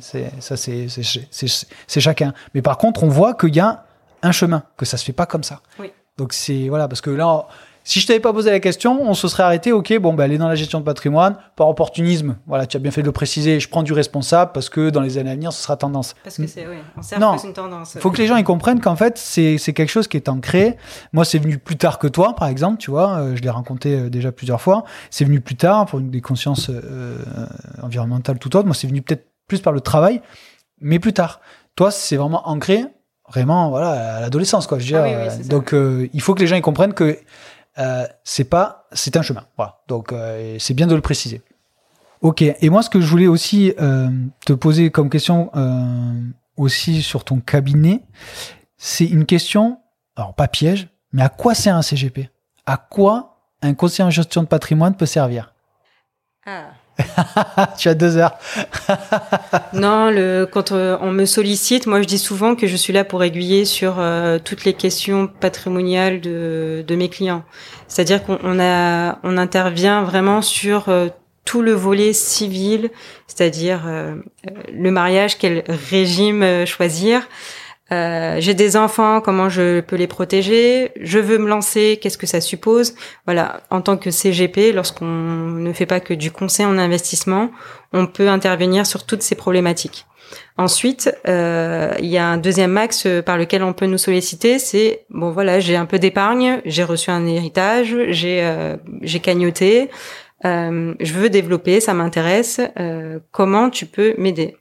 [0.40, 2.32] ça, c'est c'est chacun.
[2.54, 3.84] Mais par contre, on voit qu'il y a
[4.22, 5.60] un chemin, que ça se fait pas comme ça.
[5.78, 5.92] Oui.
[6.16, 7.46] Donc c'est voilà, parce que là,
[7.84, 10.32] si je t'avais pas posé la question, on se serait arrêté, ok, bon, ben, elle
[10.32, 13.12] est dans la gestion de patrimoine, par opportunisme, voilà, tu as bien fait de le
[13.12, 16.14] préciser, je prends du responsable parce que dans les années à venir, ce sera tendance.
[16.22, 17.96] Parce que c'est, oui, on sert non, une tendance.
[17.98, 20.76] faut que les gens y comprennent qu'en fait, c'est, quelque chose qui est ancré.
[21.12, 23.94] Moi, c'est venu plus tard que toi, par exemple, tu vois, euh, je l'ai raconté
[23.94, 24.84] euh, déjà plusieurs fois.
[25.10, 27.18] C'est venu plus tard pour une des consciences euh,
[27.82, 28.66] environnementales tout autre.
[28.66, 30.20] Moi, c'est venu peut-être plus par le travail,
[30.80, 31.40] mais plus tard.
[31.76, 32.84] Toi, c'est vraiment ancré,
[33.28, 34.78] vraiment, voilà, à l'adolescence, quoi.
[34.78, 37.18] Je veux ah dire, donc, il faut que les gens y comprennent que
[37.78, 39.46] euh, c'est pas, c'est un chemin.
[39.56, 39.80] Voilà.
[39.88, 41.42] Donc euh, c'est bien de le préciser.
[42.20, 42.42] Ok.
[42.42, 44.08] Et moi, ce que je voulais aussi euh,
[44.44, 45.50] te poser comme question
[46.56, 48.02] aussi sur ton cabinet,
[48.76, 49.78] c'est une question,
[50.16, 52.28] alors pas piège, mais à quoi sert un CGP
[52.66, 55.54] À quoi un conseiller en gestion de patrimoine peut servir?
[56.44, 56.72] Ah.
[57.78, 58.38] tu as deux heures.
[59.72, 63.04] non, le, quand euh, on me sollicite, moi je dis souvent que je suis là
[63.04, 67.44] pour aiguiller sur euh, toutes les questions patrimoniales de, de mes clients.
[67.88, 71.08] C'est-à-dire qu'on a, on intervient vraiment sur euh,
[71.44, 72.90] tout le volet civil,
[73.26, 73.80] c'est-à-dire
[74.72, 77.26] le mariage, quel régime choisir,
[77.92, 80.92] euh, j'ai des enfants, comment je peux les protéger?
[81.00, 82.94] Je veux me lancer, qu'est-ce que ça suppose?
[83.26, 87.50] Voilà, en tant que CGP, lorsqu'on ne fait pas que du conseil en investissement,
[87.92, 90.06] on peut intervenir sur toutes ces problématiques.
[90.56, 95.04] Ensuite, euh, il y a un deuxième axe par lequel on peut nous solliciter, c'est
[95.10, 98.76] bon voilà, j'ai un peu d'épargne, j'ai reçu un héritage, j'ai euh,
[99.22, 99.90] cagnoté,
[100.44, 102.60] euh, je veux développer, ça m'intéresse.
[103.32, 104.56] Comment tu peux m'aider?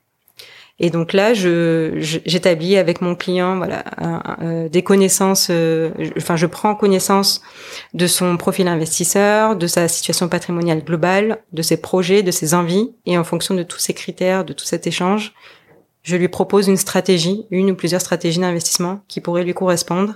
[0.80, 3.84] Et donc là, je j'établis avec mon client voilà
[4.42, 5.48] euh, des connaissances.
[5.50, 7.42] Euh, enfin, je prends connaissance
[7.94, 12.92] de son profil investisseur, de sa situation patrimoniale globale, de ses projets, de ses envies,
[13.06, 15.34] et en fonction de tous ces critères, de tout cet échange,
[16.02, 20.16] je lui propose une stratégie, une ou plusieurs stratégies d'investissement qui pourraient lui correspondre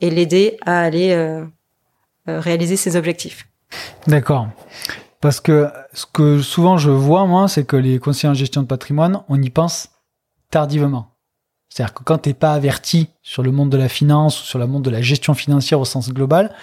[0.00, 1.44] et l'aider à aller euh,
[2.28, 3.48] réaliser ses objectifs.
[4.06, 4.48] D'accord.
[5.20, 8.68] Parce que ce que souvent je vois, moi, c'est que les conseillers en gestion de
[8.68, 9.88] patrimoine, on y pense
[10.50, 11.12] tardivement.
[11.68, 14.58] C'est-à-dire que quand tu n'es pas averti sur le monde de la finance ou sur
[14.58, 16.54] le monde de la gestion financière au sens global,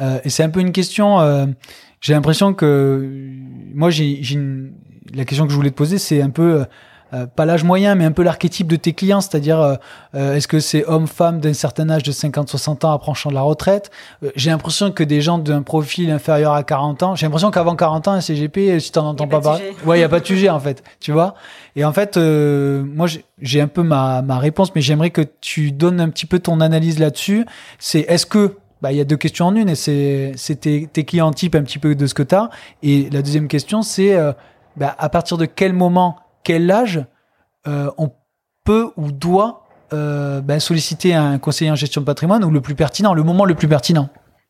[0.00, 1.46] euh, et c'est un peu une question, euh,
[2.00, 3.08] j'ai l'impression que
[3.74, 4.20] moi, j'ai,
[5.14, 6.64] la question que je voulais te poser, c'est un peu
[7.14, 9.74] euh, pas l'âge moyen, mais un peu l'archétype de tes clients, c'est-à-dire euh,
[10.14, 13.90] euh, est-ce que c'est homme-femme d'un certain âge de 50-60 ans approchant de la retraite?
[14.36, 18.08] J'ai l'impression que des gens d'un profil inférieur à 40 ans, j'ai l'impression qu'avant 40
[18.08, 20.50] ans, un CGP, si t'en entends pas parler, ouais, il y a pas de sujet
[20.50, 21.34] en fait, tu vois?
[21.76, 23.06] Et en fait, moi
[23.40, 26.60] j'ai un peu ma, ma réponse, mais j'aimerais que tu donnes un petit peu ton
[26.60, 27.46] analyse là-dessus.
[27.78, 30.86] C'est est-ce que bah, il y a deux questions en une et c'est, c'est tes,
[30.86, 32.50] tes, clients type un petit peu de ce que tu as.
[32.82, 34.16] Et la deuxième question, c'est
[34.76, 36.16] bah, à partir de quel moment
[36.48, 37.04] quel âge
[37.66, 38.10] euh, on
[38.64, 42.74] peut ou doit euh, ben, solliciter un conseiller en gestion de patrimoine ou le plus
[42.74, 44.08] pertinent, le moment le plus pertinent?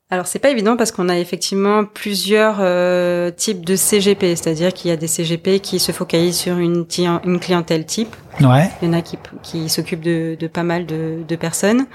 [0.09, 4.91] Alors c'est pas évident parce qu'on a effectivement plusieurs euh, types de CGP, c'est-à-dire qu'il
[4.91, 6.87] y a des CGP qui se focalisent sur une,
[7.25, 8.15] une clientèle type.
[8.41, 8.71] Ouais.
[8.81, 11.87] Il y en a qui, qui s'occupent de, de, pas mal de, de personnes.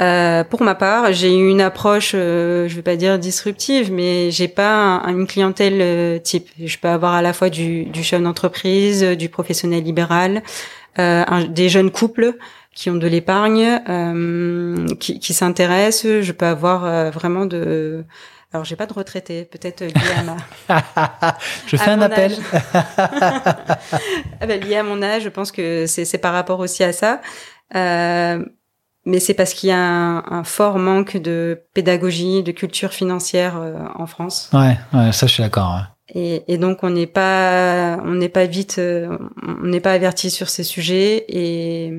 [0.00, 4.48] Euh, pour ma part, j'ai une approche, euh, je vais pas dire disruptive, mais j'ai
[4.48, 6.48] pas une clientèle euh, type.
[6.62, 10.42] Je peux avoir à la fois du, du chef d'entreprise, du professionnel libéral,
[10.98, 12.34] euh, des jeunes couples
[12.74, 16.20] qui ont de l'épargne, euh, qui, qui s'intéressent.
[16.20, 18.04] Je peux avoir euh, vraiment de
[18.52, 21.36] alors j'ai pas de retraité, peut-être lié à ma.
[21.66, 22.32] je fais un appel.
[22.96, 27.20] ah ben, lié à mon âge, je pense que c'est par rapport aussi à ça.
[27.74, 28.44] Euh,
[29.06, 33.56] mais c'est parce qu'il y a un, un, fort manque de pédagogie, de culture financière
[33.56, 34.50] euh, en France.
[34.52, 35.80] Ouais, ouais, ça je suis d'accord.
[36.14, 40.30] Et, et, donc on n'est pas, on n'est pas vite, euh, on n'est pas averti
[40.30, 41.94] sur ces sujets et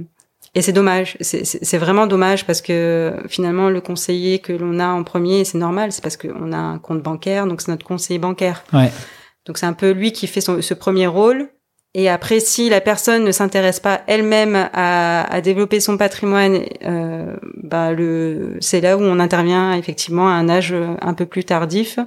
[0.55, 5.03] et c'est dommage, c'est vraiment dommage parce que finalement le conseiller que l'on a en
[5.03, 8.63] premier, c'est normal, c'est parce qu'on a un compte bancaire, donc c'est notre conseiller bancaire.
[8.73, 8.91] Ouais.
[9.45, 11.49] Donc c'est un peu lui qui fait son, ce premier rôle.
[11.99, 17.35] Et après, si la personne ne s'intéresse pas elle-même à, à, développer son patrimoine, euh,
[17.63, 21.97] bah le, c'est là où on intervient effectivement à un âge un peu plus tardif,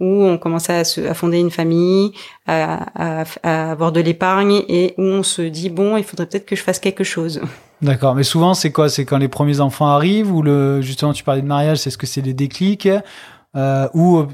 [0.00, 2.10] où on commence à, se, à fonder une famille,
[2.48, 6.46] à, à, à avoir de l'épargne, et où on se dit bon, il faudrait peut-être
[6.46, 7.40] que je fasse quelque chose.
[7.82, 8.88] D'accord, mais souvent c'est quoi?
[8.88, 11.98] C'est quand les premiers enfants arrivent ou le justement tu parlais de mariage, c'est ce
[11.98, 12.88] que c'est les déclics?
[13.56, 14.26] Euh, ou euh,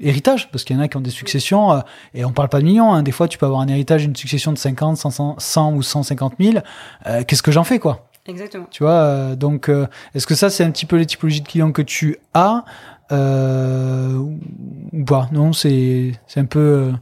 [0.00, 1.80] héritage parce qu'il y en a qui ont des successions euh,
[2.14, 2.92] et on parle pas de millions.
[2.92, 5.82] Hein, des fois tu peux avoir un héritage, une succession de 50, 100, 100 ou
[5.82, 6.58] 150 000.
[7.06, 8.08] Euh, Qu'est-ce que j'en fais quoi?
[8.26, 8.66] Exactement.
[8.70, 9.68] Tu vois, donc
[10.14, 12.64] est-ce que ça c'est un petit peu les typologies de clients que tu as
[13.10, 15.28] ou pas?
[15.32, 16.92] Non, c'est c'est un peu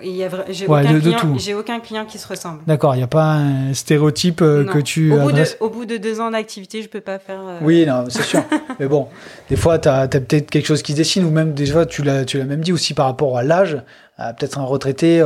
[0.00, 2.60] j'ai aucun, client, aucun client qui se ressemble.
[2.66, 5.84] D'accord, il n'y a pas un stéréotype euh, que tu au bout, de, au bout
[5.84, 7.40] de deux ans d'activité, je peux pas faire.
[7.40, 8.42] Euh, oui, non, c'est sûr.
[8.80, 9.08] Mais bon,
[9.48, 12.24] des fois, tu as, peut-être quelque chose qui se dessine, ou même déjà, tu l'as,
[12.24, 13.82] tu l'as même dit aussi par rapport à l'âge.
[14.16, 15.22] peut-être un retraité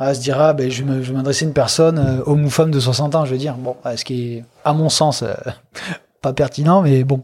[0.00, 2.80] euh, se dira, ben, je, vais m'adresser à une personne, euh, homme ou femme de
[2.80, 3.56] 60 ans, je veux dire.
[3.56, 5.22] Bon, ce qui est, à mon sens,
[6.22, 7.22] pas pertinent, mais bon.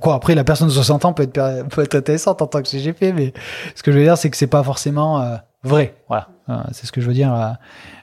[0.00, 2.68] quoi, après, la personne de 60 ans peut être, peut être intéressante en tant que
[2.68, 3.32] CGP, mais
[3.74, 5.94] ce que je veux dire, c'est que c'est pas forcément vrai.
[6.08, 7.34] Voilà, euh, c'est ce que je veux dire.
[7.34, 7.52] Euh,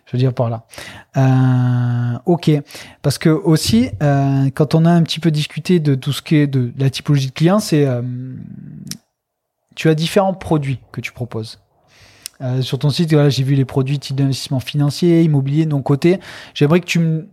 [0.10, 0.65] je veux dire par là.
[1.17, 2.50] Euh, ok,
[3.04, 6.38] parce que aussi, euh, quand on a un petit peu discuté de tout ce qui
[6.38, 8.02] est de la typologie de clients, c'est euh,
[9.76, 11.60] tu as différents produits que tu proposes.
[12.62, 16.19] sur ton site, voilà, j'ai vu les produits type d'investissement financier, immobilier, non coté.
[16.56, 17.30] J'aimerais que tu me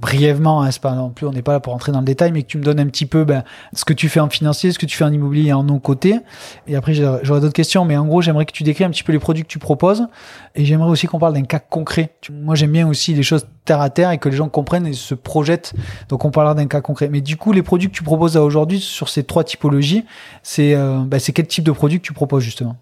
[0.00, 2.32] brièvement, hein, c'est pas non plus, on n'est pas là pour entrer dans le détail,
[2.32, 4.70] mais que tu me donnes un petit peu ben, ce que tu fais en financier,
[4.70, 6.20] ce que tu fais en immobilier et en non côté.
[6.66, 9.12] Et après, j'aurai d'autres questions, mais en gros, j'aimerais que tu décris un petit peu
[9.12, 10.06] les produits que tu proposes.
[10.54, 12.14] Et j'aimerais aussi qu'on parle d'un cas concret.
[12.30, 14.92] Moi, j'aime bien aussi les choses terre à terre et que les gens comprennent et
[14.92, 15.74] se projettent.
[16.08, 17.08] Donc, on parlera d'un cas concret.
[17.08, 20.04] Mais du coup, les produits que tu proposes aujourd'hui sur ces trois typologies,
[20.42, 22.76] c'est euh, ben, quel type de produits que tu proposes justement?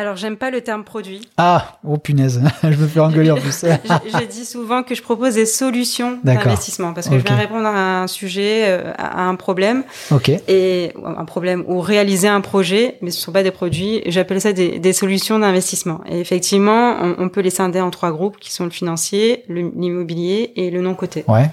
[0.00, 1.20] Alors, j'aime pas le terme produit.
[1.36, 3.64] Ah, oh punaise, je me fais engueuler en plus.
[3.64, 8.02] je, dis souvent que je propose des solutions d'investissement parce que je viens répondre à
[8.02, 9.84] un sujet, euh, à un problème.
[10.10, 10.30] Ok.
[10.48, 14.02] Et un problème ou réaliser un projet, mais ce sont pas des produits.
[14.06, 16.00] J'appelle ça des, des solutions d'investissement.
[16.08, 20.52] Et effectivement, on, on, peut les scinder en trois groupes qui sont le financier, l'immobilier
[20.56, 21.24] et le non coté.
[21.28, 21.50] Ouais.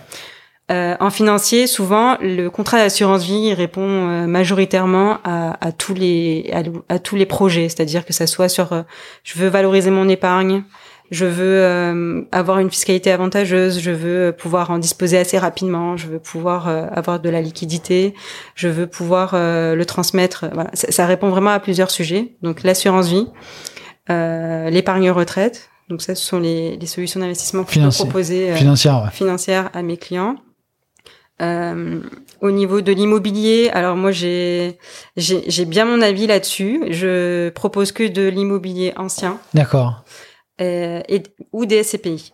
[0.70, 6.52] Euh, en financier, souvent, le contrat d'assurance vie répond euh, majoritairement à, à, tous les
[6.90, 8.82] à, tous les projets, c'est-à-dire que ça soit sur euh,
[9.24, 10.64] je veux valoriser mon épargne,
[11.10, 16.08] je veux euh, avoir une fiscalité avantageuse, je veux pouvoir en disposer assez rapidement, je
[16.08, 18.14] veux pouvoir avoir de la liquidité,
[18.56, 20.48] je veux pouvoir le transmettre.
[20.52, 22.34] Voilà, ça, ça, répond vraiment à plusieurs sujets.
[22.42, 23.28] Donc l'assurance vie,
[24.10, 25.70] l'épargne retraite.
[25.88, 29.82] Donc ça, ce sont les, les solutions d'investissement que je peux proposer financières, financières à
[29.84, 30.36] mes clients.
[31.42, 32.02] Euh,
[32.42, 34.80] au niveau de l'immobilier, alors moi j'ai
[35.16, 36.84] j'ai bien mon avis là-dessus.
[36.90, 39.40] Je propose que de l'immobilier ancien.
[39.54, 40.04] D'accord.
[40.62, 41.24] Euh, et
[41.54, 42.34] ou des SCPI.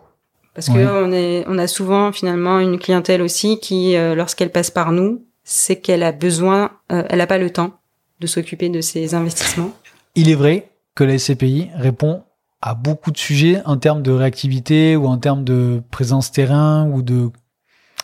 [0.53, 4.71] Parce que on est on a souvent finalement une clientèle aussi qui euh, lorsqu'elle passe
[4.71, 7.71] par nous, c'est qu'elle a besoin elle a pas le temps
[8.19, 9.73] de s'occuper de ses investissements.
[10.15, 12.23] Il est vrai que la SCPI répond
[12.61, 17.01] à beaucoup de sujets en termes de réactivité ou en termes de présence terrain ou
[17.01, 17.29] de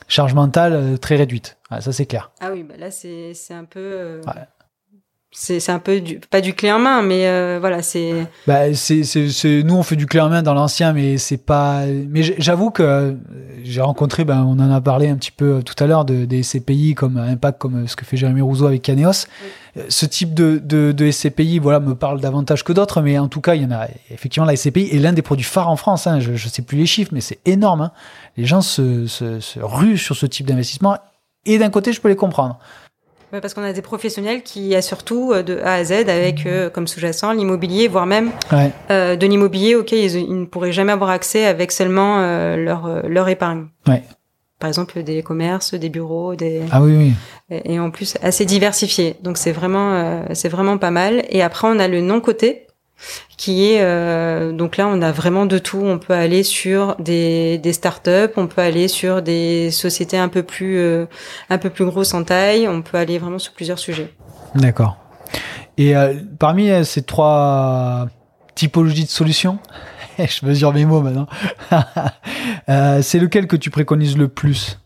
[0.10, 1.58] charge mentale euh, très réduite.
[1.80, 2.32] ça, c'est clair.
[2.41, 3.80] Ah oui, bah là, c'est un peu.
[3.80, 4.22] Euh,
[5.32, 8.28] c'est un peu du, pas du clé en main, mais euh, voilà, c'est.
[8.48, 9.04] Bah, c'est,
[9.63, 11.84] nous on fait du clé en main dans l'ancien, mais c'est pas.
[11.86, 13.13] Mais j'avoue que euh,
[13.63, 16.42] j'ai rencontré, ben on en a parlé un petit peu tout à l'heure de, des
[16.42, 19.28] SCPI comme Impact, comme ce que fait Jérémy Rousseau avec Caneos.
[19.88, 23.39] Ce type de, de, de, SCPI, voilà, me parle davantage que d'autres, mais en tout
[23.39, 26.08] cas, il y en a effectivement la SCPI est l'un des produits phares en France.
[26.08, 27.82] Hein, je, je sais plus les chiffres, mais c'est énorme.
[27.82, 27.92] Hein.
[28.36, 30.98] Les gens se, se, se ruent sur ce type d'investissement.
[31.46, 32.60] Et d'un côté, je peux les comprendre
[33.32, 36.70] parce qu'on a des professionnels qui assurent tout euh, de A à Z avec euh,
[36.70, 38.32] comme sous-jacent l'immobilier, voire même
[38.89, 43.30] euh, de l'immobilier auquel ils, ne pourraient jamais avoir accès avec seulement euh, leur, leur
[43.30, 43.68] épargne.
[43.88, 44.04] Ouais.
[44.60, 47.13] Par exemple, des commerces, des bureaux, des ah oui oui.
[47.50, 49.15] Et, et en plus assez diversifié.
[49.24, 51.24] Donc c'est vraiment c'est vraiment pas mal.
[51.30, 52.68] Et après on a le non coté
[53.39, 55.82] qui est euh, donc là on a vraiment de tout.
[55.82, 60.43] On peut aller sur des, des startups, on peut aller sur des sociétés un peu
[60.43, 61.06] plus euh,
[61.49, 62.67] un peu plus grosses en taille.
[62.67, 64.13] On peut aller vraiment sur plusieurs sujets.
[64.56, 64.97] D'accord.
[65.78, 68.10] Et euh, parmi ces trois
[68.56, 69.60] typologies de solutions,
[70.19, 71.28] je mesure mes mots maintenant.
[73.02, 74.80] c'est lequel que tu préconises le plus?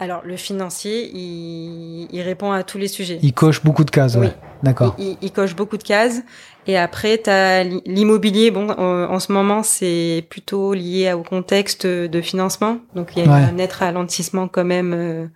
[0.00, 3.20] Alors, le financier, il, il, répond à tous les sujets.
[3.22, 4.26] Il coche beaucoup de cases, oui.
[4.64, 4.96] D'accord.
[4.98, 6.22] Il, il, coche beaucoup de cases.
[6.66, 8.50] Et après, tu as l'immobilier.
[8.50, 12.78] Bon, en, ce moment, c'est plutôt lié au contexte de financement.
[12.96, 15.26] Donc, il y a un net ralentissement quand même euh,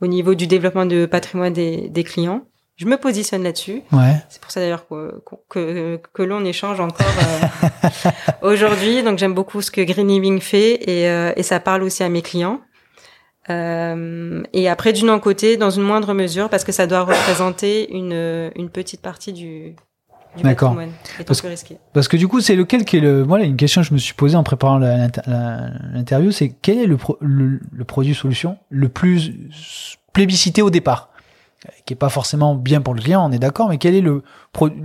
[0.00, 2.44] au niveau du développement de patrimoine des, des clients.
[2.76, 3.82] Je me positionne là-dessus.
[3.92, 4.14] Ouais.
[4.28, 8.10] C'est pour ça d'ailleurs que, que, que l'on échange encore euh,
[8.42, 9.02] aujourd'hui.
[9.02, 12.08] Donc, j'aime beaucoup ce que Green Living fait et, euh, et ça parle aussi à
[12.08, 12.60] mes clients.
[13.50, 18.50] Euh, et après du non-côté, dans une moindre mesure, parce que ça doit représenter une,
[18.56, 19.74] une petite partie du,
[20.36, 20.90] du patrimoine.
[21.26, 21.42] Parce,
[21.92, 23.22] parce, que du coup, c'est lequel qui est le.
[23.22, 26.98] Voilà, une question que je me suis posée en préparant l'interview, c'est quel est le,
[27.20, 29.32] le, produit solution le plus
[30.12, 31.10] plébiscité au départ?
[31.86, 34.22] Qui est pas forcément bien pour le client, on est d'accord, mais quelle est le,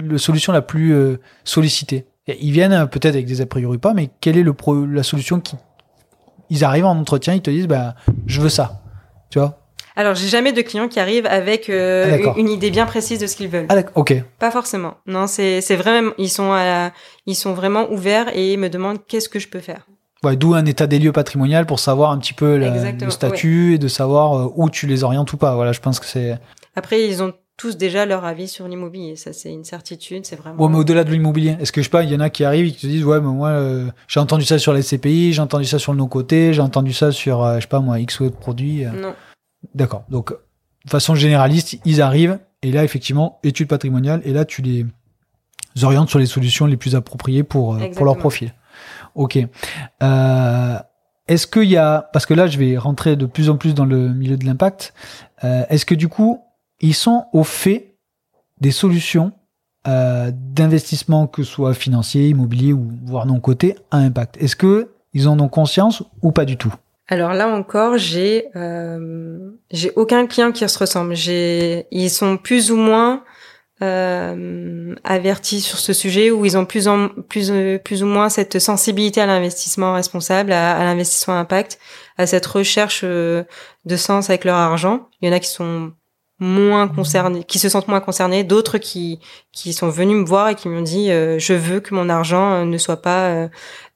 [0.02, 2.06] le solution la plus euh, sollicitée?
[2.28, 4.54] Ils viennent euh, peut-être avec des a priori pas, mais quelle est le
[4.89, 5.58] la solution qui
[6.49, 8.81] ils arrivent en entretien, ils te disent bah je veux ça,
[9.29, 9.59] tu vois?
[9.95, 13.27] Alors j'ai jamais de clients qui arrivent avec euh, ah, une idée bien précise de
[13.27, 13.67] ce qu'ils veulent.
[13.69, 14.13] Ah ok.
[14.39, 14.93] Pas forcément.
[15.07, 16.91] Non, c'est c'est vraiment ils sont à
[17.25, 19.88] ils sont vraiment ouverts et me demandent qu'est-ce que je peux faire.
[20.23, 23.77] Ouais, d'où un état des lieux patrimonial pour savoir un petit peu le statut et
[23.77, 25.55] de savoir euh, où tu les orientes ou pas.
[25.55, 26.38] Voilà, je pense que c'est.
[26.75, 29.17] Après, ils ont tous déjà leur avis sur l'immobilier.
[29.17, 30.63] Ça, c'est une certitude, c'est vraiment.
[30.63, 32.45] Ouais, mais au-delà de l'immobilier, est-ce que je sais pas, il y en a qui
[32.45, 35.34] arrivent et qui te disent, ouais, mais moi, euh, j'ai entendu ça sur les CPI,
[35.34, 38.00] j'ai entendu ça sur le non-côté, j'ai entendu ça sur, euh, je sais pas, moi,
[38.00, 38.86] X ou de produits.
[38.86, 38.91] Euh.
[38.91, 39.13] Non.
[39.76, 40.06] D'accord.
[40.10, 44.86] Donc, de façon généraliste, ils arrivent et là, effectivement, étude patrimoniale et là, tu les
[45.84, 48.54] orientes sur les solutions les plus appropriées pour, pour leur profil.
[49.15, 49.36] Ok.
[49.36, 49.48] est-ce
[51.45, 54.13] qu'il y a, parce que là, je vais rentrer de plus en plus dans le
[54.13, 54.93] milieu de l'impact,
[55.43, 56.41] est-ce que du coup,
[56.80, 57.96] ils sont au fait
[58.60, 59.32] des solutions
[59.88, 64.38] euh, d'investissement, que ce soit financier, immobilier ou voire non coté, à impact.
[64.42, 66.74] Est-ce que ils en ont conscience ou pas du tout?
[67.08, 71.15] Alors là encore, j'ai euh, j'ai aucun client qui se ressemble.
[71.15, 73.24] J'ai ils sont plus ou moins
[73.82, 77.52] euh, avertis sur ce sujet ou ils ont plus en plus
[77.84, 81.80] plus ou moins cette sensibilité à l'investissement responsable, à, à l'investissement impact,
[82.18, 83.44] à cette recherche euh,
[83.86, 85.08] de sens avec leur argent.
[85.22, 85.94] Il y en a qui sont
[86.39, 89.19] moins concernés, qui se sentent moins concernés, d'autres qui
[89.52, 92.54] qui sont venus me voir et qui m'ont dit euh, je veux que mon argent
[92.54, 93.49] euh, ne soit pas,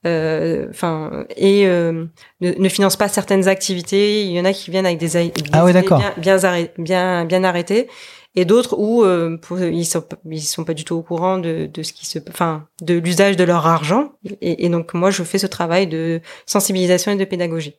[0.06, 2.08] euh, enfin et ne,
[2.40, 4.24] ne, finance pas certaines activités.
[4.24, 7.88] Il y en a qui viennent avec des, des ah bien, bien bien bien arrêtés
[8.34, 9.04] et d'autres où
[9.50, 12.66] ils sont ils sont pas du tout au courant de, de ce qui se enfin
[12.82, 14.12] de l'usage de leur argent.
[14.42, 17.76] Et, et, donc moi je fais ce travail de sensibilisation et de pédagogie.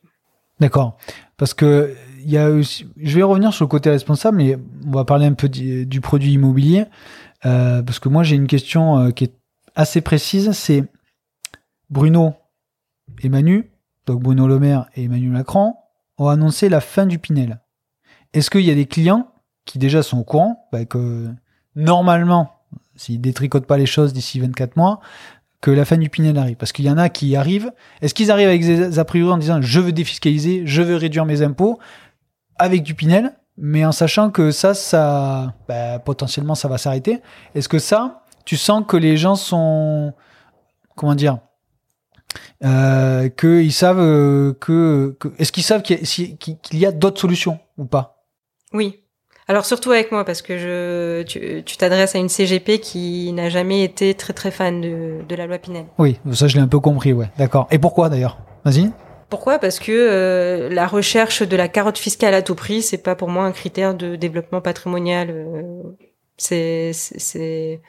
[0.58, 0.96] D'accord.
[1.36, 5.48] Parce que je vais revenir sur le côté responsable, mais on va parler un peu
[5.48, 6.84] du, produit immobilier,
[7.44, 9.34] euh, parce que moi j'ai une question euh, qui est
[9.74, 10.84] assez précise, c'est
[11.90, 12.34] Bruno
[13.22, 13.70] et Manu,
[14.06, 15.74] donc Bruno Le Maire et Emmanuel Macron,
[16.18, 17.60] ont annoncé la fin du Pinel.
[18.32, 19.28] Est-ce qu'il y a des clients
[19.64, 20.68] qui déjà sont au courant?
[20.72, 21.28] Bah, que
[21.74, 22.52] normalement,
[22.96, 25.00] s'ils détricotent pas les choses d'ici 24 mois,
[25.60, 26.56] que la fin du Pinel arrive.
[26.56, 27.72] Parce qu'il y en a qui arrivent.
[28.00, 31.24] Est-ce qu'ils arrivent avec des a priori en disant je veux défiscaliser, je veux réduire
[31.24, 31.78] mes impôts?
[32.58, 37.20] Avec du Pinel, mais en sachant que ça, ça, bah, potentiellement, ça va s'arrêter.
[37.54, 40.12] Est-ce que ça, tu sens que les gens sont,
[40.94, 41.38] comment dire,
[42.64, 46.04] euh, qu'ils savent euh, que, est-ce qu'ils savent qu'il
[46.72, 48.24] y a, a d'autres solutions ou pas?
[48.72, 49.02] Oui.
[49.48, 51.22] Alors surtout avec moi parce que je,
[51.62, 55.46] tu t'adresses à une CGP qui n'a jamais été très très fan de, de la
[55.46, 55.86] loi Pinel.
[55.98, 57.30] Oui, ça je l'ai un peu compris, ouais.
[57.38, 57.68] D'accord.
[57.70, 58.38] Et pourquoi d'ailleurs?
[58.64, 58.90] Vas-y.
[59.28, 59.58] Pourquoi?
[59.58, 63.28] Parce que euh, la recherche de la carotte fiscale à tout prix, c'est pas pour
[63.28, 65.82] moi un critère de développement patrimonial euh,
[66.36, 67.80] C'est c'est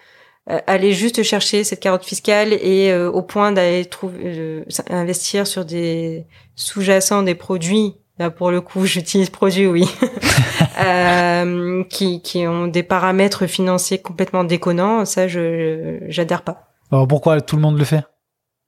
[0.65, 6.25] aller juste chercher cette carotte fiscale et au point d'aller trouver investir sur des
[6.55, 9.87] sous-jacents des produits Là, pour le coup, j'utilise produits, oui,
[10.79, 15.05] euh, qui, qui ont des paramètres financiers complètement déconnants.
[15.05, 16.69] Ça, je j'adhère pas.
[16.91, 18.03] Alors pourquoi tout le monde le fait?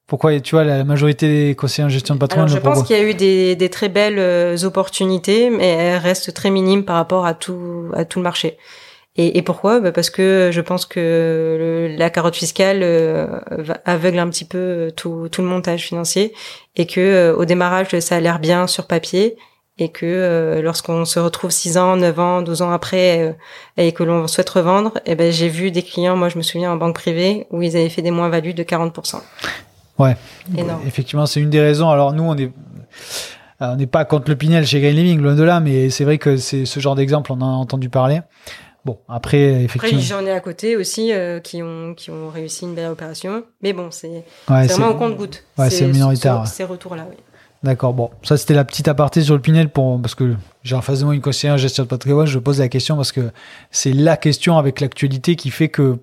[0.09, 2.99] Pourquoi, tu vois, la majorité des conseillers en gestion de patrimoine Je pense qu'il y
[2.99, 7.27] a eu des, des très belles euh, opportunités, mais elles restent très minimes par rapport
[7.27, 8.57] à tout à tout le marché.
[9.15, 9.79] Et, et pourquoi?
[9.79, 13.27] Bah Parce que je pense que la carotte fiscale euh,
[13.85, 16.33] aveugle un petit peu tout, tout le montage financier
[16.75, 19.35] et que euh, au démarrage ça a l'air bien sur papier
[19.77, 23.35] et que euh, lorsqu'on se retrouve 6 ans, 9 ans, 12 ans après
[23.77, 26.71] et que l'on souhaite revendre, eh ben j'ai vu des clients, moi je me souviens
[26.71, 29.21] en banque privée où ils avaient fait des moins-values de 40%.
[29.99, 30.15] Ouais.
[30.57, 30.81] Énorme.
[30.87, 31.89] Effectivement, c'est une des raisons.
[31.89, 32.51] Alors nous on est
[33.59, 36.17] on n'est pas contre le Pinel chez Green Living, loin de là, mais c'est vrai
[36.17, 38.21] que c'est ce genre d'exemple, on en a entendu parler.
[38.85, 39.99] Bon, après, effectivement.
[39.99, 43.43] Après, j'en ai à côté aussi euh, qui, ont, qui ont réussi une belle opération.
[43.61, 45.43] Mais bon, c'est vraiment au compte-goutte.
[45.57, 46.47] Ouais, c'est minoritaire.
[46.47, 47.17] Ces retours-là, oui.
[47.61, 50.33] D'accord, bon, ça c'était la petite aparté sur le Pinel pour, parce que
[50.63, 52.95] j'ai en face de moi une conseillère en gestion de patrimoine, je pose la question
[52.95, 53.31] parce que
[53.69, 55.97] c'est la question avec l'actualité qui fait que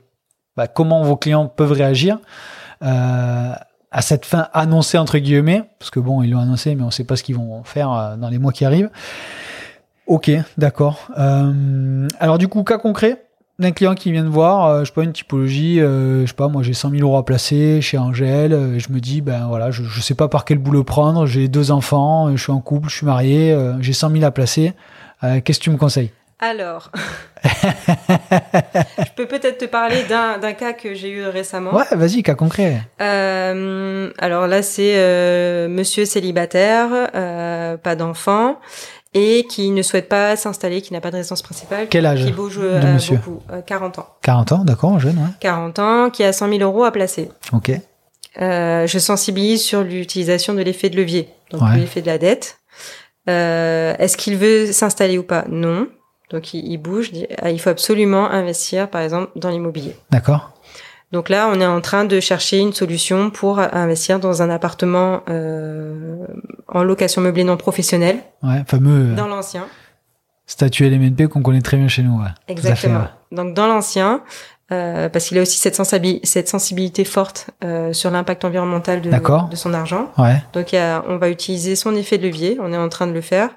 [0.54, 2.18] bah, comment vos clients peuvent réagir
[2.82, 3.52] euh,
[3.96, 6.90] à cette fin annoncée entre guillemets, parce que bon, ils l'ont annoncé, mais on ne
[6.90, 8.90] sait pas ce qu'ils vont faire euh, dans les mois qui arrivent.
[10.06, 11.08] Ok, d'accord.
[11.18, 13.24] Euh, alors du coup, cas concret
[13.58, 16.48] d'un client qui vient de voir, euh, je sais pas, une typologie, je sais pas,
[16.48, 19.70] moi j'ai 100 000 euros à placer chez Angèle, et je me dis, ben voilà,
[19.70, 22.90] je, je sais pas par quel boulot prendre, j'ai deux enfants, je suis en couple,
[22.90, 24.74] je suis marié, j'ai 100 000 à placer,
[25.22, 26.10] qu'est-ce que tu me conseilles?
[26.38, 26.90] Alors,
[27.44, 31.74] je peux peut-être te parler d'un cas que j'ai eu récemment.
[31.74, 32.82] Ouais, vas-y, cas concret.
[32.98, 37.10] alors là, c'est monsieur célibataire,
[37.82, 38.58] pas d'enfant
[39.18, 41.86] et qui ne souhaite pas s'installer, qui n'a pas de résidence principale.
[41.88, 44.06] Quel âge Qui bouge euh, monsieur beaucoup, 40 euh, ans.
[44.20, 45.30] 40 ans, d'accord, jeune, ouais.
[45.40, 47.30] 40 ans, qui a 100 000 euros à placer.
[47.54, 47.72] Ok.
[48.42, 52.58] Euh, je sensibilise sur l'utilisation de l'effet de levier, donc l'effet de la dette.
[53.30, 55.46] Euh, Est-ce qu'il veut s'installer ou pas?
[55.48, 55.88] Non.
[56.30, 57.10] Donc il, il bouge.
[57.40, 59.96] Ah, il faut absolument investir, par exemple, dans l'immobilier.
[60.10, 60.52] D'accord.
[61.12, 65.22] Donc là, on est en train de chercher une solution pour investir dans un appartement
[65.28, 66.26] euh,
[66.68, 68.18] en location meublée non professionnelle.
[68.42, 69.12] Ouais, fameux.
[69.12, 69.66] Euh, dans l'ancien.
[70.46, 72.20] Statut LMNP qu'on connaît très bien chez nous.
[72.20, 72.28] Ouais.
[72.48, 73.04] Exactement.
[73.30, 74.22] Donc dans l'ancien,
[74.72, 79.10] euh, parce qu'il a aussi cette, sensibilité, cette sensibilité forte euh, sur l'impact environnemental de,
[79.10, 80.10] de, son argent.
[80.18, 80.42] Ouais.
[80.52, 80.74] Donc
[81.08, 83.50] on va utiliser son effet de levier, on est en train de le faire,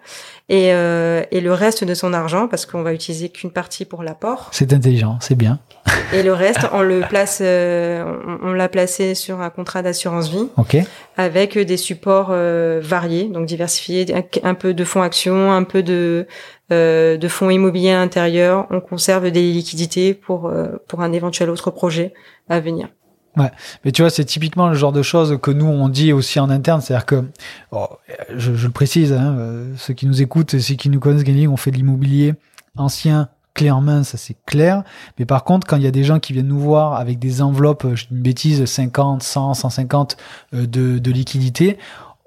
[0.50, 4.04] et, euh, et le reste de son argent, parce qu'on va utiliser qu'une partie pour
[4.04, 4.50] l'apport.
[4.52, 5.60] C'est intelligent, c'est bien.
[6.14, 8.04] Et le reste, on le place, euh,
[8.42, 10.86] on, l'a placé sur un contrat d'assurance vie, okay.
[11.18, 14.08] avec des supports euh, variés, donc diversifiés,
[14.44, 16.28] un, peu de fonds actions, un peu de
[16.72, 18.68] euh, de fonds immobiliers intérieurs.
[18.72, 20.52] On conserve des liquidités pour
[20.88, 22.14] pour un éventuel autre projet
[22.50, 22.90] à venir.
[23.38, 23.52] Ouais,
[23.86, 26.50] mais tu vois, c'est typiquement le genre de choses que nous on dit aussi en
[26.50, 27.24] interne, c'est-à-dire que,
[27.72, 27.88] oh,
[28.36, 31.78] je, le précise, hein, ceux qui nous écoutent, ceux qui nous connaissent, on fait de
[31.78, 32.34] l'immobilier
[32.76, 34.84] ancien, clairement, ça c'est clair.
[35.20, 37.42] Mais par contre, quand il y a des gens qui viennent nous voir avec des
[37.42, 40.18] enveloppes, je dis une bêtise, 50, 100, 150
[40.54, 41.78] de, de liquidité,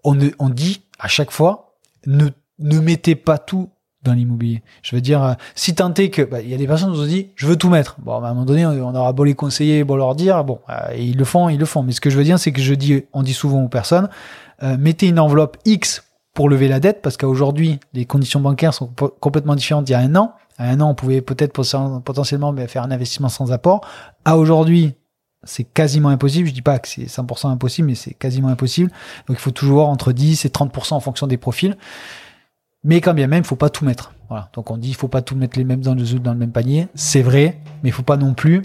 [0.05, 1.75] on, dit à chaque fois,
[2.07, 3.71] ne mettez pas tout
[4.03, 4.63] dans l'immobilier.
[4.83, 6.99] Je veux dire, euh, si tant est que, bah, il y a des personnes qui
[6.99, 7.97] ont dit, je veux tout mettre.
[8.01, 10.95] Bon, à un moment donné, on aura beau les conseiller, beau leur dire, bon, euh,
[10.97, 11.83] ils le font, ils le font.
[11.83, 14.09] Mais ce que je veux dire, c'est que je dis, on dit souvent aux personnes,
[14.63, 18.91] euh, mettez une enveloppe X pour lever la dette, parce qu'aujourd'hui, les conditions bancaires sont
[19.21, 20.33] complètement différentes il y a un an.
[20.59, 23.83] À un an, on pouvait peut-être potentiellement faire un investissement sans apport.
[24.25, 24.95] À aujourd'hui,
[25.45, 26.49] c'est quasiment impossible.
[26.49, 28.91] Je dis pas que c'est 100% impossible, mais c'est quasiment impossible.
[29.27, 31.77] Donc il faut toujours entre 10 et 30% en fonction des profils.
[32.85, 34.12] Mais quand bien même, il faut pas tout mettre.
[34.28, 34.49] Voilà.
[34.55, 36.53] Donc on dit il faut pas tout mettre les mêmes dans le, dans le même
[36.53, 36.89] panier.
[36.95, 38.62] C'est vrai, mais il faut pas non plus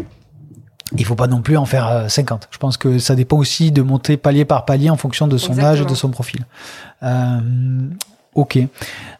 [0.95, 2.43] il faut pas non plus en faire 50.
[2.43, 5.37] Euh, Je pense que ça dépend aussi de monter palier par palier en fonction de
[5.37, 6.45] son âge et de son profil.
[7.03, 7.89] Euh,
[8.35, 8.57] ok.
[8.57, 8.67] Euh,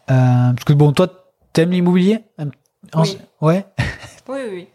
[0.08, 1.08] parce que bon, toi,
[1.52, 2.20] t'aimes l'immobilier?
[2.96, 3.18] Oui.
[3.40, 3.66] Ouais.
[4.28, 4.68] Oui, oui.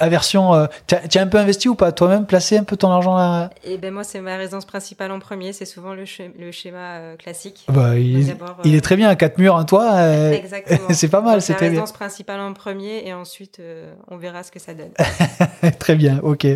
[0.00, 1.92] Aversion, euh, tu as, un peu investi ou pas?
[1.92, 3.50] Toi-même Placé un peu ton argent là?
[3.64, 5.52] Eh ben moi, c'est ma résidence principale en premier.
[5.52, 6.04] C'est souvent le,
[6.38, 7.64] le schéma euh, classique.
[7.68, 9.94] Bah, il, il est très bien, quatre murs, un toit.
[9.94, 10.80] Euh, Exactement.
[10.90, 11.80] c'est pas mal, c'est très bien.
[11.80, 13.60] résidence principale en premier et ensuite
[14.08, 14.90] on verra ce que ça donne.
[15.78, 16.46] très bien, ok.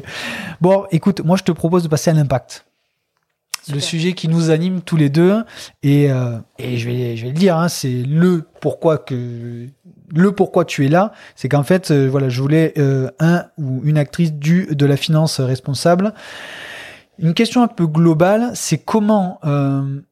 [0.61, 2.65] Bon, écoute, moi je te propose de passer à l'impact
[3.71, 5.45] le sujet qui nous anime tous les deux
[5.83, 9.67] et, euh, et je vais je vais le dire hein, c'est le pourquoi que
[10.15, 13.81] le pourquoi tu es là c'est qu'en fait euh, voilà je voulais euh, un ou
[13.85, 16.13] une actrice du de la finance responsable.
[17.19, 19.39] Une question un peu globale c'est comment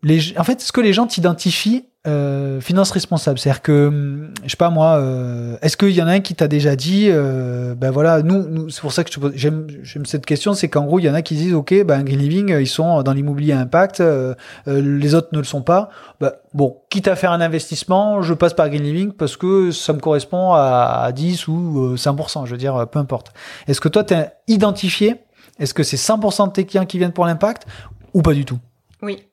[0.03, 4.51] les en fait est-ce que les gens t'identifient euh, finance responsable C'est-à-dire que, hum, je
[4.51, 7.75] sais pas moi, euh, est-ce qu'il y en a un qui t'a déjà dit, euh,
[7.75, 9.67] ben voilà, nous, nous c'est pour ça que j'aime
[10.07, 12.53] cette question, c'est qu'en gros, il y en a qui disent, ok, ben Green Living,
[12.53, 14.35] euh, ils sont dans l'immobilier à impact, euh,
[14.67, 15.91] euh, les autres ne le sont pas.
[16.21, 19.93] Ben, bon, quitte à faire un investissement, je passe par Green Living parce que ça
[19.93, 23.33] me correspond à, à 10 ou euh, 5%, je veux dire, peu importe.
[23.69, 25.17] Est-ce que toi, t'as identifié,
[25.59, 27.67] est-ce que c'est 100% de tes clients qui viennent pour l'impact?
[28.15, 28.59] Ou pas du tout?
[29.03, 29.30] Oui.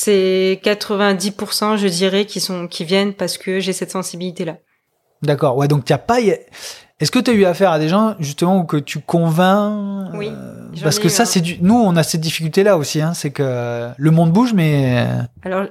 [0.00, 4.58] C'est 90%, je dirais, qui sont, qui viennent parce que j'ai cette sensibilité-là.
[5.22, 5.56] D'accord.
[5.56, 6.20] Ouais, donc tu as pas.
[6.20, 10.28] Est-ce que tu as eu affaire à des gens justement où que tu convaincs Oui,
[10.30, 11.58] euh, Parce que eu ça, c'est du.
[11.62, 13.00] Nous, on a cette difficulté-là aussi.
[13.00, 15.04] Hein, c'est que le monde bouge, mais
[15.42, 15.66] Alors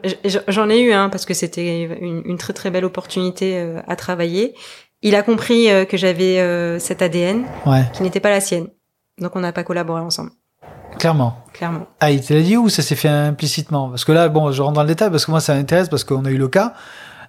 [0.50, 3.96] j'en ai eu un parce que c'était une, une très très belle opportunité euh, à
[3.96, 4.56] travailler.
[5.04, 8.68] Il a compris euh, que j'avais cet ADN ouais, qui n'était pas la sienne.
[9.22, 10.32] Donc on n'a pas collaboré ensemble,
[10.98, 11.38] clairement.
[11.54, 11.88] clairement.
[12.00, 13.90] Ah, il te l'a dit ou ça s'est fait implicitement?
[13.90, 16.04] Parce que là, bon, je rentre dans le détail parce que moi, ça m'intéresse parce
[16.04, 16.74] qu'on a eu le cas.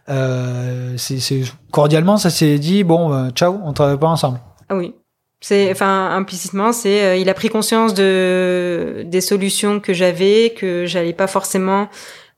[0.09, 4.41] Euh, c'est cordialement, ça s'est dit bon, euh, ciao, on travaille pas ensemble.
[4.69, 4.95] Ah oui.
[5.41, 10.85] C'est enfin implicitement, c'est euh, il a pris conscience de des solutions que j'avais, que
[10.87, 11.89] j'allais pas forcément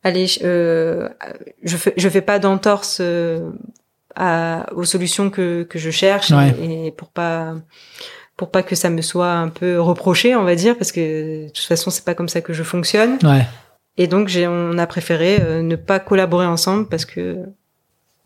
[0.02, 1.08] aller euh,
[1.62, 3.50] je fais je fais pas d'entorse euh,
[4.74, 6.54] aux solutions que que je cherche Ouais.
[6.60, 7.54] et, et pour pas
[8.40, 11.48] pour pas que ça me soit un peu reproché, on va dire parce que de
[11.48, 13.46] toute façon, c'est pas comme ça que je fonctionne Ouais.
[13.98, 17.36] et donc j'ai on a préféré euh, ne pas collaborer ensemble parce que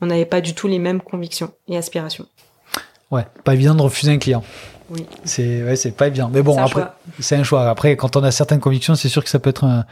[0.01, 2.27] on n'avait pas du tout les mêmes convictions et aspirations.
[3.11, 3.27] Ouais.
[3.43, 4.45] Pas évident de refuser un client.
[4.89, 5.05] Oui.
[5.25, 6.31] C'est ouais, c'est pas évident.
[6.33, 6.95] Mais bon, après, choix.
[7.19, 7.69] c'est un choix.
[7.69, 9.85] Après, quand on a certaines convictions, c'est sûr que ça peut être un-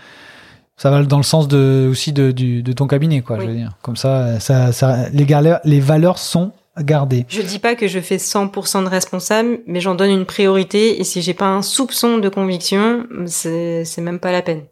[0.77, 3.39] ça va dans le sens de aussi de, du, de ton cabinet, quoi.
[3.39, 3.45] Oui.
[3.45, 7.27] Je veux dire, comme ça, ça, ça les, galères, les valeurs sont gardées.
[7.29, 11.05] Je dis pas que je fais 100% de responsable, mais j'en donne une priorité et
[11.05, 14.63] si j'ai pas un soupçon de conviction, c'est même pas la peine.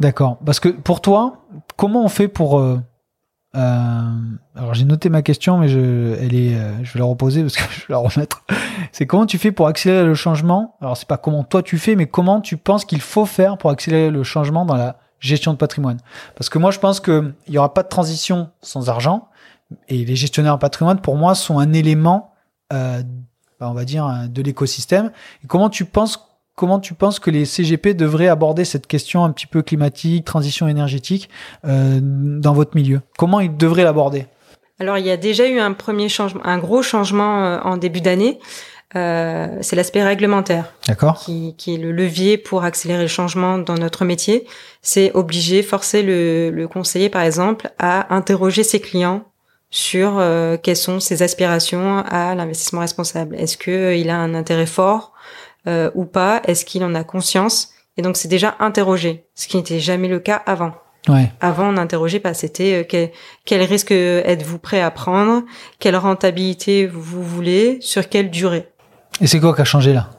[0.00, 0.38] D'accord.
[0.44, 1.46] Parce que pour toi,
[1.76, 2.78] comment on fait pour euh,
[3.56, 4.10] euh,
[4.54, 7.56] alors j'ai noté ma question, mais je, elle est, euh, je vais la reposer parce
[7.56, 8.44] que je vais la remettre.
[8.92, 10.76] C'est comment tu fais pour accélérer le changement?
[10.80, 13.70] Alors c'est pas comment toi tu fais, mais comment tu penses qu'il faut faire pour
[13.70, 15.98] accélérer le changement dans la gestion de patrimoine?
[16.34, 19.28] Parce que moi je pense que il y aura pas de transition sans argent,
[19.88, 22.32] et les gestionnaires de patrimoine pour moi sont un élément,
[22.72, 23.02] euh,
[23.60, 25.10] bah, on va dire, euh, de l'écosystème.
[25.44, 29.30] Et comment tu penses Comment tu penses que les CGP devraient aborder cette question un
[29.30, 31.28] petit peu climatique, transition énergétique
[31.66, 33.02] euh, dans votre milieu?
[33.18, 34.26] Comment ils devraient l'aborder?
[34.80, 38.00] Alors il y a déjà eu un premier changement, un gros changement euh, en début
[38.00, 38.38] d'année.
[38.94, 40.72] Euh, c'est l'aspect réglementaire
[41.22, 44.46] qui, qui est le levier pour accélérer le changement dans notre métier.
[44.80, 49.26] C'est obliger, forcer le, le conseiller par exemple à interroger ses clients
[49.70, 53.36] sur euh, quelles sont ses aspirations à l'investissement responsable.
[53.36, 55.12] Est-ce que euh, il a un intérêt fort
[55.66, 56.40] euh, ou pas?
[56.44, 57.70] Est-ce qu'il en a conscience?
[57.96, 60.72] Et donc c'est déjà interrogé, ce qui n'était jamais le cas avant.
[61.08, 61.30] Ouais.
[61.40, 62.34] Avant, on n'interrogeait pas.
[62.34, 63.10] C'était euh, quel,
[63.44, 65.44] quel risque êtes-vous prêt à prendre?
[65.78, 67.78] Quelle rentabilité vous voulez?
[67.80, 68.68] Sur quelle durée?
[69.20, 70.10] Et c'est quoi qui a changé là?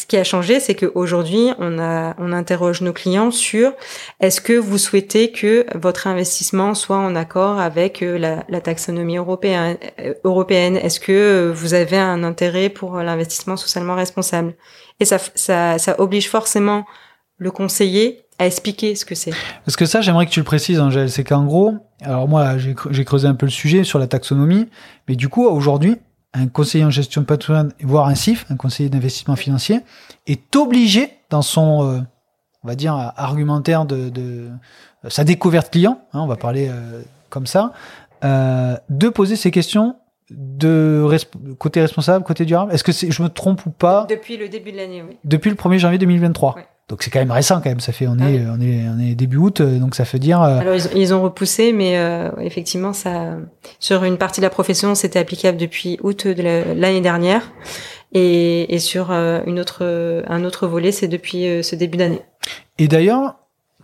[0.00, 3.74] Ce qui a changé, c'est qu'aujourd'hui, on, on interroge nos clients sur
[4.20, 9.18] est-ce que vous souhaitez que votre investissement soit en accord avec euh, la, la taxonomie
[9.18, 10.76] européenne, euh, européenne?
[10.78, 14.54] Est-ce que euh, vous avez un intérêt pour l'investissement socialement responsable?
[15.00, 16.86] Et ça, ça, ça oblige forcément
[17.36, 19.32] le conseiller à expliquer ce que c'est.
[19.66, 21.10] Parce que ça, j'aimerais que tu le précises, Angèle.
[21.10, 24.66] C'est qu'en gros, alors moi, j'ai creusé un peu le sujet sur la taxonomie,
[25.08, 25.98] mais du coup, aujourd'hui,
[26.32, 29.80] un conseiller en gestion de patrimoine, voire un CIF, un conseiller d'investissement financier,
[30.26, 32.00] est obligé dans son, euh,
[32.62, 34.48] on va dire, argumentaire de, de
[35.04, 37.72] euh, sa découverte client, hein, on va parler euh, comme ça,
[38.24, 39.96] euh, de poser ces questions
[40.30, 42.72] de resp- côté responsable, côté durable.
[42.72, 44.06] Est-ce que c'est, je me trompe ou pas?
[44.08, 45.16] Depuis le début de l'année, oui.
[45.24, 46.54] depuis le 1er janvier 2023.
[46.54, 46.66] Ouais.
[46.90, 47.80] Donc c'est quand même récent quand même.
[47.80, 48.46] Ça fait on Ah est oui.
[48.50, 50.42] on est on est début août, euh, donc ça fait dire.
[50.42, 53.36] euh, Alors ils, ont- ils ont repoussé, mais euh, effectivement, ça,
[53.78, 57.42] sur une partie de la profession, c'était applicable depuis août de la- l'année dernière,
[58.12, 59.84] et, et sur euh, une autre,
[60.26, 62.22] un autre volet, c'est depuis ce début d'année.
[62.78, 63.36] Et d'ailleurs,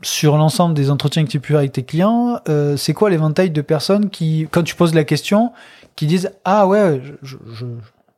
[0.02, 2.40] sur l'ensemble des entretiens que tu peux avec tes clients,
[2.76, 5.52] c'est quoi l'éventail de personnes qui, quand tu poses la question,
[5.94, 7.66] qui disent ah ouais, je- je- je-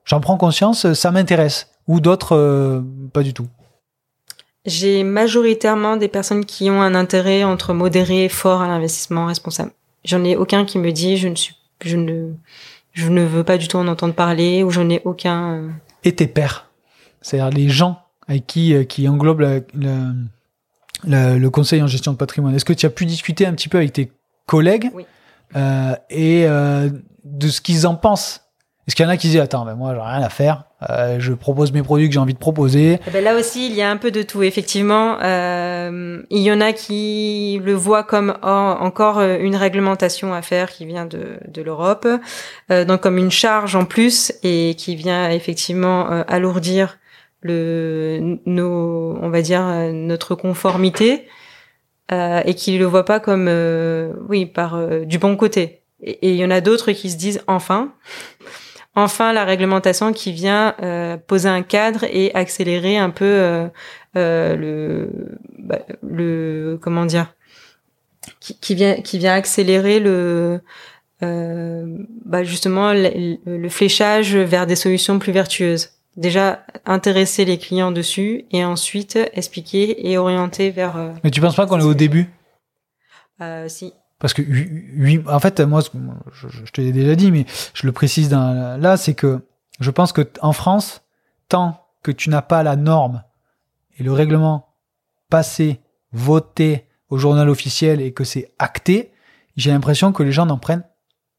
[0.05, 2.83] j'en prends conscience, ça m'intéresse, ou d'autres
[3.13, 3.47] pas du tout.
[4.69, 9.73] J'ai majoritairement des personnes qui ont un intérêt entre modéré et fort à l'investissement responsable.
[10.05, 11.55] J'en ai aucun qui me dit je ne suis,
[11.85, 12.33] je ne,
[12.93, 15.53] je ne veux pas du tout en entendre parler ou je n'ai aucun.
[15.55, 15.69] euh,
[16.05, 16.71] Et tes pairs,
[17.23, 20.13] c'est-à-dire les gens avec qui euh, qui englobent la- la-
[21.05, 22.55] la- le conseil en gestion de patrimoine.
[22.55, 24.11] Est-ce que tu as pu discuter un petit peu avec tes
[24.47, 25.05] collègues Oui.
[25.57, 26.91] euh, et euh,
[27.25, 28.43] de ce qu'ils en pensent?
[28.89, 31.17] Est-ce qu'il y en a qui disent attends, ben moi j'ai rien à faire, euh,
[31.21, 32.99] je propose mes produits que j'ai envie de proposer.
[33.07, 34.43] Eh ben là aussi, il y a un peu de tout.
[34.43, 40.41] Effectivement, euh, il y en a qui le voient comme encore euh, une réglementation à
[40.41, 42.09] faire qui vient de, de l'Europe,
[42.71, 46.99] euh, donc comme une charge en plus et qui vient effectivement euh, alourdir
[47.43, 49.63] le nos, on va dire
[49.93, 51.29] notre conformité
[52.11, 53.49] et qui le voient pas comme
[54.29, 55.83] oui par du bon côté.
[56.03, 57.93] Et il y en a d'autres qui se disent enfin
[58.99, 63.69] enfin la réglementation qui vient euh, poser un cadre et accélérer un peu euh,
[64.17, 67.35] euh, le bah, le comment dire
[68.41, 70.61] qui, qui, vient qui vient accélérer le
[71.21, 75.91] bah justement le, fléchage vers des solutions plus vertueuses.
[76.17, 81.67] Déjà intéresser les clients dessus et ensuite expliquer et orienter vers mais tu penses pas
[81.67, 82.31] qu'on est au début?
[83.69, 84.43] Si parce que
[85.31, 85.81] en fait, moi,
[86.33, 89.47] je, te l'ai déjà dit, mais je le précise dans, là, c'est que
[89.81, 91.03] je pense que en France,
[91.49, 93.23] tant que tu n'as pas la norme
[93.99, 94.75] et le règlement
[95.31, 95.81] passé,
[96.13, 99.13] voté au journal officiel et que c'est acté,
[99.57, 100.85] j'ai l'impression que les gens n'en prennent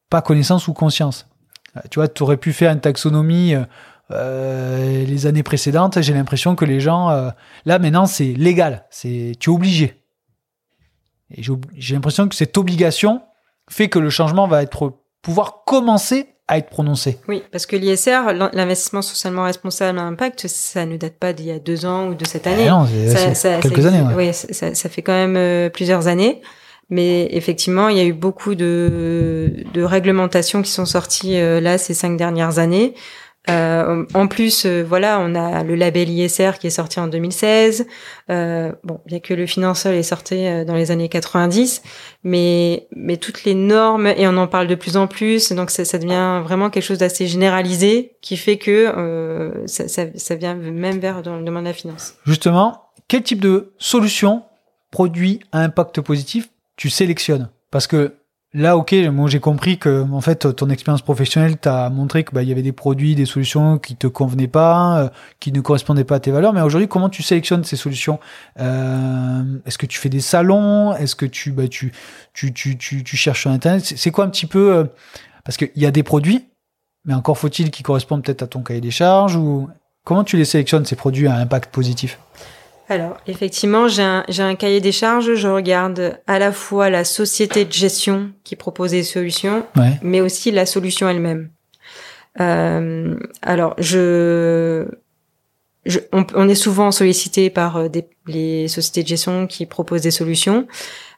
[0.10, 1.28] pas connaissance ou conscience.
[1.76, 3.66] Euh, tu vois, tu aurais pu faire une taxonomie euh,
[4.12, 6.02] euh les années précédentes.
[6.02, 7.10] J'ai l'impression que les gens,
[7.66, 9.99] là maintenant, c'est légal, c'est tu es obligé.
[11.36, 11.44] Et
[11.76, 13.22] j'ai l'impression que cette obligation
[13.70, 17.20] fait que le changement va être pouvoir commencer à être prononcé.
[17.28, 21.52] Oui, parce que l'ISR, l'investissement socialement responsable à impact, ça ne date pas d'il y
[21.52, 22.68] a deux ans ou de cette année.
[22.68, 24.04] Ah non, ça, ça, quelques années.
[24.16, 26.42] Oui, ça, ça, fait quand même euh, plusieurs années.
[26.90, 31.78] Mais effectivement, il y a eu beaucoup de, de réglementations qui sont sorties euh, là
[31.78, 32.96] ces cinq dernières années.
[33.48, 37.88] Euh, en plus, euh, voilà, on a le label ISR qui est sorti en 2016.
[38.30, 41.82] Euh, bon, bien que le financeur est sorti euh, dans les années 90,
[42.24, 45.86] mais mais toutes les normes et on en parle de plus en plus, donc ça,
[45.86, 51.00] ça devient vraiment quelque chose d'assez généralisé qui fait que ça, ça, ça, vient même
[51.00, 52.16] vers dans le domaine de la finance.
[52.26, 54.44] Justement, quel type de solution,
[54.92, 57.50] produit à impact positif, tu sélectionnes?
[57.72, 58.14] Parce que
[58.54, 62.41] Là, ok, moi j'ai compris que en fait ton expérience professionnelle t'a montré que bah,
[62.41, 66.04] il y avait des produits, des solutions qui te convenaient pas, euh, qui ne correspondaient
[66.04, 66.52] pas à tes valeurs.
[66.52, 68.20] Mais aujourd'hui, comment tu sélectionnes ces solutions?
[68.60, 70.95] Euh, Est-ce que tu fais des salons?
[70.95, 71.93] Est-ce que tu bah tu
[72.34, 73.84] tu cherches sur internet?
[73.86, 74.84] C'est quoi un petit peu euh,
[75.45, 76.47] Parce qu'il y a des produits,
[77.06, 79.70] mais encore faut-il qu'ils correspondent peut-être à ton cahier des charges ou
[80.06, 82.18] comment tu les sélectionnes ces produits à impact positif?
[82.90, 85.36] Alors, effectivement, j'ai un, un, cahier des charges.
[85.36, 89.64] Je regarde à la fois la société de gestion qui propose des solutions,
[90.02, 91.52] mais aussi la solution elle-même.
[92.40, 94.88] Euh, alors, je,
[95.86, 100.02] je on, on, est souvent sollicité par euh, des, les sociétés de gestion qui proposent
[100.02, 100.68] des solutions.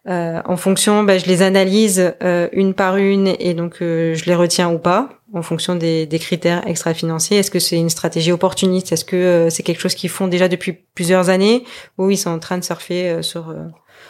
[0.08, 4.26] Euh, en fonction, bah, je les analyse euh, une par une et donc euh, je
[4.26, 7.38] les retiens ou pas en fonction des, des critères extra-financiers.
[7.38, 8.92] Est-ce que c'est une stratégie opportuniste?
[8.92, 11.64] Est-ce que euh, c'est quelque chose qu'ils font déjà depuis plusieurs années?
[11.98, 13.56] Ou ils sont en train de surfer sur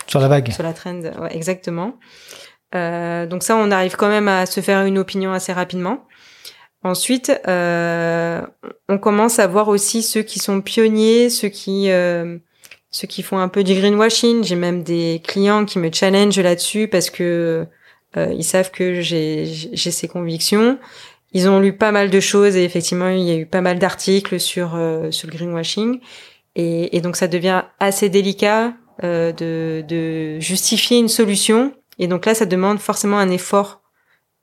[0.08, 2.00] sur la vague, sur la trend ouais, Exactement.
[2.74, 6.06] donc ça, on arrive quand même à se faire une opinion assez rapidement.
[6.84, 11.90] Ensuite, on commence à voir aussi ceux qui sont pionniers, ceux qui
[12.92, 14.44] ceux qui font un peu du greenwashing.
[14.44, 17.66] J'ai même des clients qui me challengent là-dessus parce que
[18.18, 19.46] euh, ils savent que j'ai
[19.76, 20.78] ces convictions.
[21.34, 23.80] Ils ont lu pas mal de choses et effectivement il y a eu pas mal
[23.80, 26.00] d'articles sur euh, sur le greenwashing.
[26.56, 28.74] Et, et, donc ça devient assez délicat
[29.06, 31.74] euh, de, de justifier une solution.
[31.98, 33.82] Et donc là ça demande forcément un effort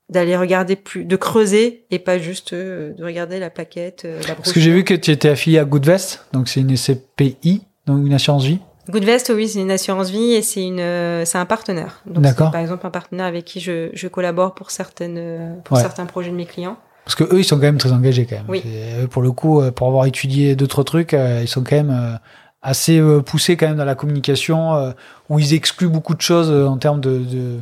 [0.09, 4.05] d'aller regarder plus, de creuser et pas juste euh, de regarder la plaquette.
[4.05, 6.75] Euh, la Parce que j'ai vu que tu étais affilié à Goodvest, donc c'est une
[6.77, 8.59] SCPI donc une assurance vie
[8.89, 12.01] Goodvest, oui, c'est une assurance vie et c'est une, euh, c'est un partenaire.
[12.07, 12.51] D'accord.
[12.51, 16.37] Par exemple, un partenaire avec qui je, je collabore pour certaines, pour certains projets de
[16.37, 16.77] mes clients.
[17.05, 18.45] Parce que eux, ils sont quand même très engagés quand même.
[18.49, 18.63] Oui.
[19.11, 22.19] Pour le coup, euh, pour avoir étudié d'autres trucs, euh, ils sont quand même
[22.61, 24.93] assez poussés quand même dans la communication,
[25.29, 27.61] où ils excluent beaucoup de choses en termes de, de euh,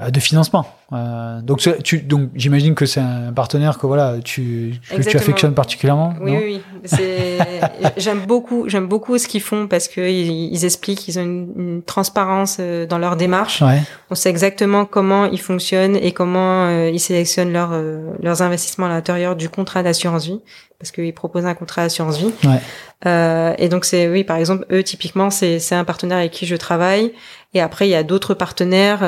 [0.00, 0.66] de financement.
[0.92, 5.54] Euh, donc, tu, donc j'imagine que c'est un partenaire que voilà, tu, que tu affectionnes
[5.54, 6.14] particulièrement.
[6.20, 6.98] Oui, oui, oui.
[7.96, 12.58] j'aime beaucoup, j'aime beaucoup ce qu'ils font parce que ils, expliquent, ils ont une, transparence
[12.60, 13.62] euh, dans leur démarche.
[13.62, 13.82] Ouais.
[14.10, 17.72] On sait exactement comment ils fonctionnent et comment ils sélectionnent leurs
[18.20, 20.40] leurs investissements à l'intérieur du contrat d'assurance vie
[20.78, 22.32] parce qu'ils proposent un contrat d'assurance vie.
[22.44, 22.60] Ouais.
[23.06, 26.46] Euh, et donc c'est oui, par exemple, eux typiquement, c'est c'est un partenaire avec qui
[26.46, 27.12] je travaille.
[27.54, 29.00] Et après, il y a d'autres partenaires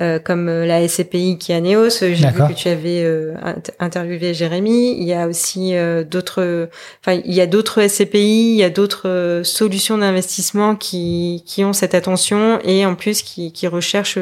[0.00, 1.90] euh, euh, comme la SCPI qui est à Neos.
[2.00, 3.34] J'ai vu que tu avais euh,
[3.78, 4.96] interviewé Jérémy.
[4.98, 6.68] Il y a aussi euh, d'autres.
[7.00, 11.72] Enfin, il y a d'autres SCPI, il y a d'autres solutions d'investissement qui qui ont
[11.72, 14.18] cette attention et en plus qui qui recherchent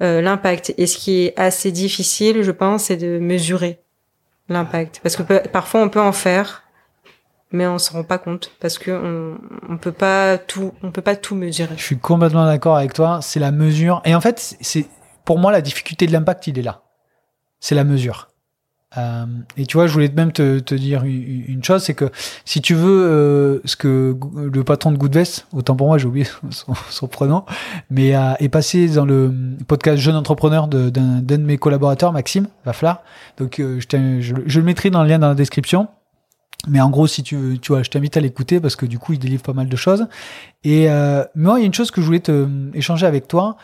[0.00, 0.74] l'impact.
[0.78, 3.78] Et ce qui est assez difficile, je pense, c'est de mesurer
[4.48, 5.00] l'impact.
[5.02, 6.64] Parce que parfois on peut en faire,
[7.50, 9.38] mais on se rend pas compte parce que on,
[9.72, 11.74] on peut pas tout, on peut pas tout mesurer.
[11.76, 13.20] Je suis complètement d'accord avec toi.
[13.22, 14.02] C'est la mesure.
[14.04, 14.86] Et en fait, c'est
[15.24, 16.82] pour moi la difficulté de l'impact, il est là.
[17.60, 18.28] C'est la mesure.
[18.96, 19.26] Euh,
[19.58, 22.10] et tu vois, je voulais même te, te dire une chose, c'est que
[22.46, 26.26] si tu veux euh, ce que le patron de Goodvest, autant pour moi, j'ai oublié
[26.50, 27.44] son, son, prénom,
[27.90, 29.30] mais euh, est passé dans le
[29.66, 33.02] podcast Jeune Entrepreneur d'un de, de, mes collaborateurs, Maxime Vaflar.
[33.36, 35.88] Donc, euh, je, je, je, le mettrai dans le lien dans la description.
[36.66, 39.12] Mais en gros, si tu, tu vois, je t'invite à l'écouter parce que du coup,
[39.12, 40.08] il délivre pas mal de choses.
[40.64, 43.56] Et euh, moi, il y a une chose que je voulais te échanger avec toi,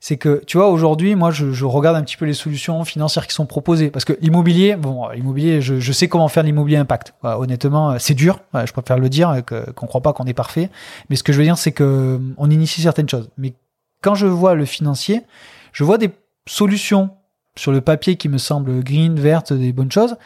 [0.00, 3.28] c'est que tu vois aujourd'hui moi je, je, regarde un petit peu les solutions financières
[3.28, 3.88] qui sont proposées.
[3.88, 7.14] Parce que l'immobilier bon l'immobilier je, je, sais comment faire l'immobilier impact.
[7.22, 8.40] Honnêtement c'est dur.
[8.52, 9.42] Je préfère le dire
[9.76, 10.70] qu'on croit pas qu'on est parfait.
[11.08, 13.30] Mais ce que je veux dire c'est que on initie certaines choses.
[13.38, 13.54] Mais
[14.00, 15.22] quand je vois le financier
[15.72, 16.10] je vois des
[16.48, 17.10] solutions
[17.54, 20.16] sur le papier qui me semblent green vertes des bonnes choses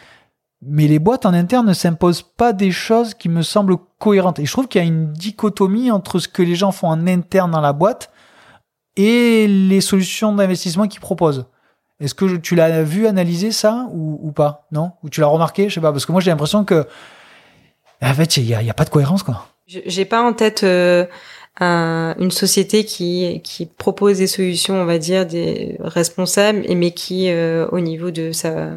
[0.62, 4.46] mais les boîtes en interne ne s'imposent pas des choses qui me semblent cohérentes et
[4.46, 7.50] je trouve qu'il y a une dichotomie entre ce que les gens font en interne
[7.50, 8.10] dans la boîte
[8.96, 11.46] et les solutions d'investissement qu'ils proposent.
[12.00, 14.66] Est-ce que tu l'as vu analyser ça ou, pas?
[14.70, 14.92] Non?
[15.02, 15.68] Ou tu l'as remarqué?
[15.68, 16.86] Je sais pas, parce que moi j'ai l'impression que
[18.02, 19.46] en fait il y a, pas de cohérence quoi.
[19.66, 21.06] J'ai pas en tête euh,
[21.58, 27.66] un, une société qui propose des solutions, on va dire des responsables, mais qui euh,
[27.72, 28.72] au niveau de sa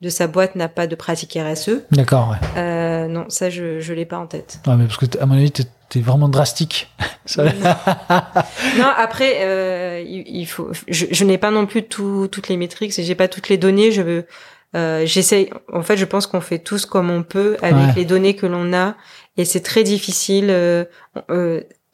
[0.00, 1.82] de sa boîte n'a pas de pratique RSE.
[1.90, 2.60] D'accord, ouais.
[2.60, 4.60] Euh, non, ça je je l'ai pas en tête.
[4.66, 6.92] Ouais, mais parce que à mon avis t'es vraiment drastique.
[7.38, 7.44] non.
[8.78, 8.92] non.
[8.96, 10.70] après, euh, il, il, faut.
[10.88, 13.90] Je, je n'ai pas non plus tout, toutes les métriques, j'ai pas toutes les données.
[13.90, 14.26] Je veux.
[14.74, 15.48] Euh, J'essaie.
[15.72, 17.92] En fait, je pense qu'on fait tous comme on peut avec ouais.
[17.96, 18.96] les données que l'on a,
[19.36, 20.54] et c'est très difficile.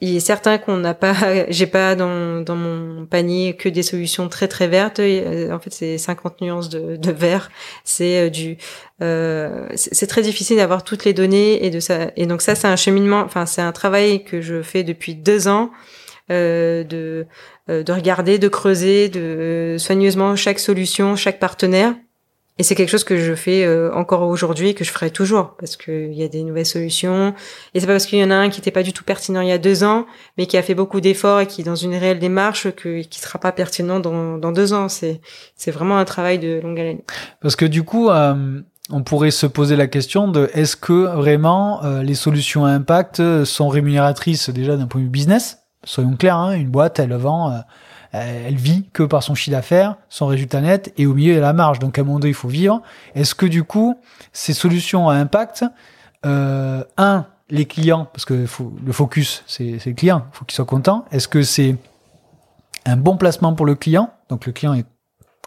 [0.01, 1.15] Euh, euh il est certain qu'on n'a pas,
[1.49, 4.99] j'ai pas dans, dans mon panier que des solutions très très vertes.
[4.99, 7.49] En fait, c'est 50 nuances de, de vert.
[7.83, 8.57] C'est du,
[9.01, 12.11] euh, c'est très difficile d'avoir toutes les données et de ça.
[12.15, 13.21] Et donc ça, c'est un cheminement.
[13.21, 15.71] Enfin, c'est un travail que je fais depuis deux ans.
[16.31, 17.25] Euh, de
[17.69, 21.95] de regarder, de creuser, de soigneusement chaque solution, chaque partenaire
[22.59, 25.55] et c'est quelque chose que je fais euh, encore aujourd'hui et que je ferai toujours
[25.57, 27.33] parce qu'il y a des nouvelles solutions.
[27.73, 29.41] Et c'est pas parce qu'il y en a un qui n'était pas du tout pertinent
[29.41, 30.05] il y a deux ans,
[30.37, 33.19] mais qui a fait beaucoup d'efforts et qui est dans une réelle démarche, que qui
[33.19, 34.87] sera pas pertinent dans, dans deux ans.
[34.87, 35.19] C'est
[35.55, 37.01] c'est vraiment un travail de longue haleine.
[37.41, 41.83] Parce que du coup, euh, on pourrait se poser la question de est-ce que vraiment
[41.83, 45.57] euh, les solutions à impact sont rémunératrices déjà d'un point de vue business?
[45.85, 47.57] Soyons clairs, hein, une boîte, elle vend euh,
[48.13, 51.39] elle vit que par son chiffre d'affaires, son résultat net, et au milieu, il y
[51.39, 51.79] a la marge.
[51.79, 52.81] Donc, à un moment il faut vivre.
[53.15, 53.99] Est-ce que, du coup,
[54.31, 55.65] ces solutions à impact,
[56.25, 58.33] euh, un, les clients, parce que
[58.85, 61.05] le focus, c'est le client, il faut qu'il soit content.
[61.11, 61.75] Est-ce que c'est
[62.85, 64.11] un bon placement pour le client?
[64.29, 64.85] Donc, le client est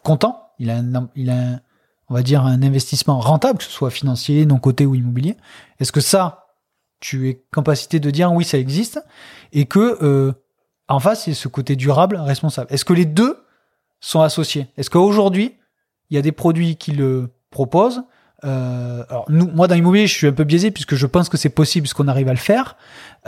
[0.03, 1.61] content, il a, un, il a un,
[2.09, 5.37] on va dire, un investissement rentable, que ce soit financier, non coté ou immobilier.
[5.79, 6.47] Est-ce que ça,
[6.99, 9.01] tu es capacité de dire oui, ça existe,
[9.53, 10.33] et que euh,
[10.89, 12.73] en face, a ce côté durable, responsable.
[12.73, 13.39] Est-ce que les deux
[14.01, 14.69] sont associés?
[14.77, 15.57] Est-ce qu'aujourd'hui,
[16.11, 18.03] il y a des produits qui le proposent?
[18.45, 21.39] Euh, alors nous, moi dans l'immobilier, je suis un peu biaisé puisque je pense que
[21.39, 22.77] c'est possible puisqu'on arrive à le faire.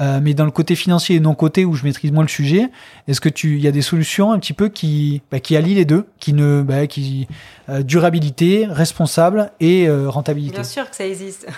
[0.01, 2.71] Euh, mais dans le côté financier et non côté où je maîtrise moins le sujet,
[3.09, 5.75] est-ce que tu, il y a des solutions un petit peu qui, bah, qui allient
[5.75, 7.27] les deux, qui ne, bah, qui
[7.69, 10.55] euh, durabilité, responsable et euh, rentabilité?
[10.55, 11.49] Bien sûr que ça existe.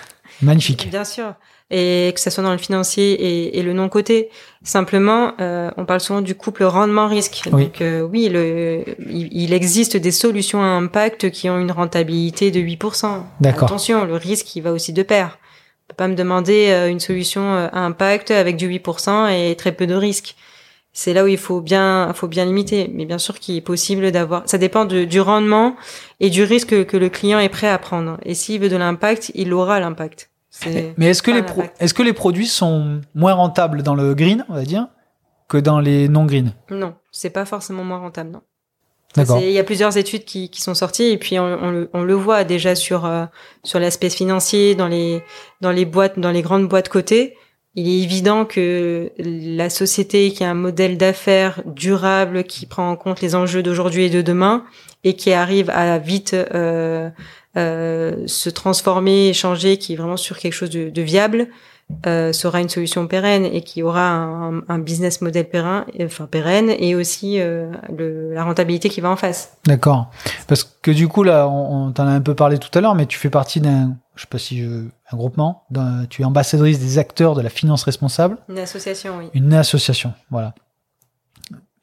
[0.42, 0.88] Magnifique.
[0.90, 1.34] Bien sûr
[1.70, 4.28] et que ça soit dans le financier et, et le non côté.
[4.64, 7.42] Simplement, euh, on parle souvent du couple rendement-risque.
[7.52, 7.64] Oui.
[7.64, 12.50] Donc euh, oui, le, il, il, existe des solutions à impact qui ont une rentabilité
[12.50, 13.22] de 8%.
[13.40, 13.68] D'accord.
[13.68, 15.38] Attention, le risque il va aussi de pair.
[15.38, 19.72] On peut pas me demander euh, une solution à impact avec du 8% et très
[19.72, 20.34] peu de risque.
[20.92, 22.90] C'est là où il faut bien, faut bien limiter.
[22.92, 24.42] Mais bien sûr qu'il est possible d'avoir.
[24.46, 25.76] Ça dépend de, du rendement
[26.18, 28.18] et du risque que le client est prêt à prendre.
[28.24, 30.30] Et s'il veut de l'impact, il aura l'impact.
[30.98, 34.44] Mais est-ce que les pro est-ce que les produits sont moins rentables dans le green,
[34.48, 34.88] on va dire,
[35.48, 38.42] que dans les non green Non, c'est pas forcément moins rentable, non.
[39.16, 39.40] D'accord.
[39.40, 42.02] Il y a plusieurs études qui, qui sont sorties et puis on, on, le, on
[42.02, 43.24] le, voit déjà sur euh,
[43.64, 45.24] sur l'aspect financier dans les
[45.60, 47.36] dans les boîtes dans les grandes boîtes cotées.
[47.76, 52.96] Il est évident que la société qui a un modèle d'affaires durable qui prend en
[52.96, 54.64] compte les enjeux d'aujourd'hui et de demain
[55.04, 57.10] et qui arrive à vite euh,
[57.56, 61.48] euh, se transformer, changer, qui est vraiment sur quelque chose de viable,
[62.06, 66.70] euh, sera une solution pérenne et qui aura un, un business model pérenne, enfin pérenne,
[66.78, 69.54] et aussi euh, le, la rentabilité qui va en face.
[69.66, 70.10] D'accord.
[70.46, 72.94] Parce que du coup là, on, on t'en a un peu parlé tout à l'heure,
[72.94, 74.68] mais tu fais partie d'un, je sais pas si je,
[75.12, 75.64] un groupement,
[76.08, 78.38] tu es ambassadrice des acteurs de la finance responsable.
[78.48, 79.26] Une association, oui.
[79.34, 80.54] Une association, voilà.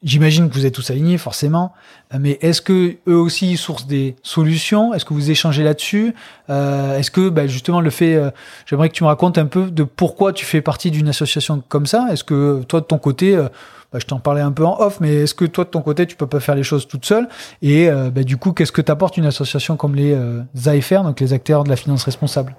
[0.04, 1.72] J'imagine que vous êtes tous alignés, forcément.
[2.16, 4.94] Mais est-ce que eux aussi sourcent des solutions?
[4.94, 6.14] Est-ce que vous échangez là-dessus?
[6.50, 8.30] Euh, Est-ce que, bah, justement, le fait, euh,
[8.66, 11.86] j'aimerais que tu me racontes un peu de pourquoi tu fais partie d'une association comme
[11.86, 12.06] ça?
[12.12, 13.48] Est-ce que toi, de ton côté, euh,
[13.92, 16.06] bah, je t'en parlais un peu en off, mais est-ce que toi, de ton côté,
[16.06, 17.28] tu peux pas faire les choses toute seule?
[17.62, 21.18] Et euh, bah, du coup, qu'est-ce que t'apporte une association comme les euh, AFR, donc
[21.18, 22.54] les acteurs de la finance responsable?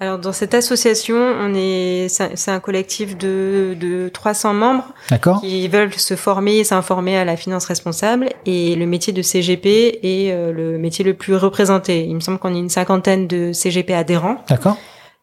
[0.00, 4.94] Alors dans cette association, on est c'est un collectif de, de 300 membres
[5.40, 8.28] qui veulent se former et s'informer à la finance responsable.
[8.46, 12.04] Et le métier de CGP est euh, le métier le plus représenté.
[12.04, 14.36] Il me semble qu'on est une cinquantaine de CGP adhérents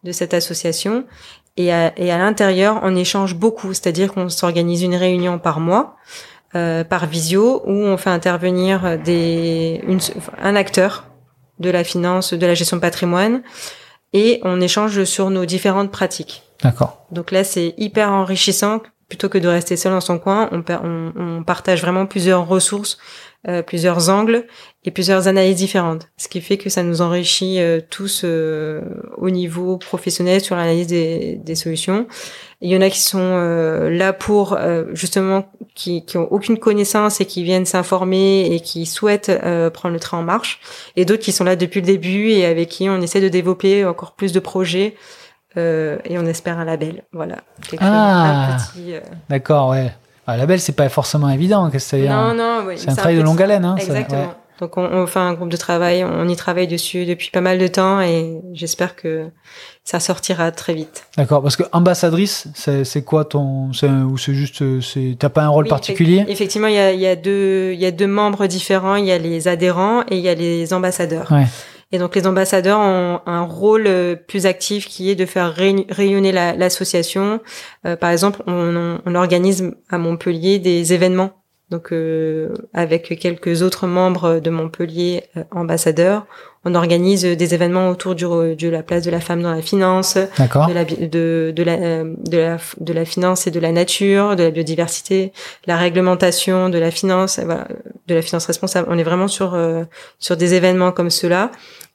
[0.04, 1.06] de cette association.
[1.56, 5.96] Et à, et à l'intérieur, on échange beaucoup, c'est-à-dire qu'on s'organise une réunion par mois
[6.54, 10.00] euh, par visio où on fait intervenir des une,
[10.42, 11.06] un acteur
[11.60, 13.42] de la finance, de la gestion de patrimoine
[14.16, 16.42] et on échange sur nos différentes pratiques.
[16.64, 17.06] D'accord.
[17.12, 18.82] Donc là, c'est hyper enrichissant.
[19.10, 22.98] Plutôt que de rester seul dans son coin, on, on, on partage vraiment plusieurs ressources,
[23.48, 24.46] euh, plusieurs angles
[24.86, 26.08] et plusieurs analyses différentes.
[26.18, 28.82] Ce qui fait que ça nous enrichit euh, tous euh,
[29.18, 32.08] au niveau professionnel sur l'analyse des, des, solutions.
[32.62, 36.58] Il y en a qui sont euh, là pour euh, justement qui, qui ont aucune
[36.58, 40.60] connaissance et qui viennent s'informer et qui souhaitent euh, prendre le train en marche,
[40.96, 43.86] et d'autres qui sont là depuis le début et avec qui on essaie de développer
[43.86, 44.96] encore plus de projets
[45.58, 47.06] et on espère un label.
[47.14, 47.38] Voilà.
[47.80, 48.58] Ah,
[49.30, 49.90] d'accord, ouais.
[50.28, 51.70] Un label, c'est pas forcément évident.
[51.78, 53.66] C'est non, non, oui, c'est un travail de longue haleine.
[53.66, 54.34] Hein, Exactement.
[54.60, 57.58] Donc on, on, fait un groupe de travail, on y travaille dessus depuis pas mal
[57.58, 59.30] de temps et j'espère que
[59.84, 61.08] ça sortira très vite.
[61.18, 65.68] D'accord, parce que ambassadrice, c'est quoi ton, ou c'est juste, c'est t'as pas un rôle
[65.68, 66.24] particulier?
[66.30, 68.96] Effectivement, il y a, y a deux, il y a deux membres différents.
[68.96, 71.30] Il y a les adhérents et il y a les ambassadeurs.
[71.32, 71.48] Ouais.
[71.96, 76.34] Et donc les ambassadeurs ont un rôle euh, plus actif qui est de faire rayonner
[76.34, 77.40] l'association.
[77.86, 81.32] euh, par exemple, on, organise à Montpellier des événements
[81.72, 86.28] donc euh, avec quelques autres membres de Montpellier ambassadeurs,
[86.66, 90.16] on organise des événements autour du, de la place de la femme dans la finance,
[90.16, 94.36] de la, de, de, la, euh, de, la, de la finance et de la nature,
[94.36, 95.32] de la biodiversité,
[95.68, 97.68] la réglementation de la finance, voilà,
[98.08, 98.88] de la finance responsable.
[98.90, 99.84] On est vraiment sur euh,
[100.20, 101.52] sur des événements comme cela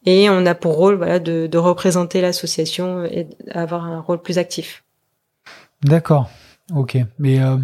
[0.07, 4.39] et on a pour rôle voilà de, de représenter l'association et avoir un rôle plus
[4.39, 4.85] actif.
[5.83, 6.31] D'accord.
[6.75, 6.97] Ok.
[7.19, 7.57] Mais euh,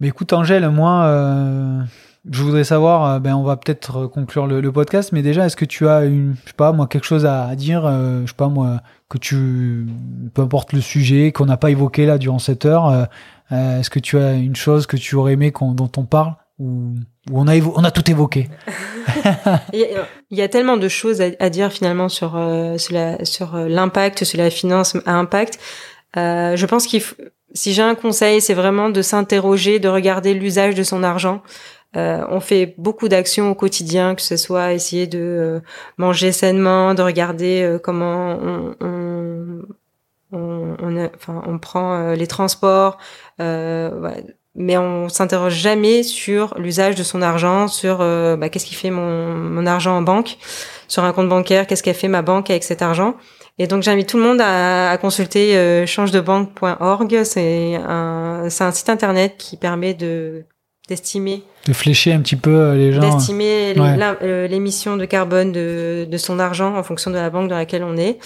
[0.00, 1.82] mais écoute, Angèle, moi, euh,
[2.28, 5.64] je voudrais savoir, euh, ben, on va peut-être conclure le, podcast, mais déjà, est-ce que
[5.64, 8.48] tu as une, je sais pas, moi, quelque chose à, dire, euh, je sais pas,
[8.48, 9.86] moi, que tu,
[10.34, 13.04] peu importe le sujet, qu'on n'a pas évoqué là durant cette heure, euh,
[13.52, 16.94] euh, est-ce que tu as une chose que tu aurais aimé dont on parle ou,
[17.30, 18.48] ou on a, on a tout évoqué?
[19.72, 22.38] Il y a tellement de choses à, dire finalement sur,
[22.76, 25.58] sur, sur l'impact, sur la finance à impact.
[26.14, 27.16] je pense qu'il faut
[27.52, 31.42] si j'ai un conseil, c'est vraiment de s'interroger, de regarder l'usage de son argent.
[31.96, 35.60] Euh, on fait beaucoup d'actions au quotidien, que ce soit essayer de euh,
[35.96, 39.62] manger sainement, de regarder euh, comment on, on,
[40.32, 42.98] on, on, enfin, on prend euh, les transports,
[44.56, 49.34] mais on s'interroge jamais sur l'usage de son argent, sur bah, qu'est-ce qui fait mon,
[49.34, 50.38] mon argent en banque,
[50.88, 53.14] sur un compte bancaire, qu'est-ce qu'a fait ma banque avec cet argent.
[53.60, 57.24] Et donc j'invite tout le monde à, à consulter euh, changedebanque.org.
[57.24, 60.44] C'est un, c'est un site internet qui permet de
[60.90, 61.44] d'estimer.
[61.66, 64.16] De flécher un petit peu euh, les gens d'estimer ouais.
[64.22, 67.84] Euh, l'émission de carbone de, de son argent en fonction de la banque dans laquelle
[67.84, 68.18] on est.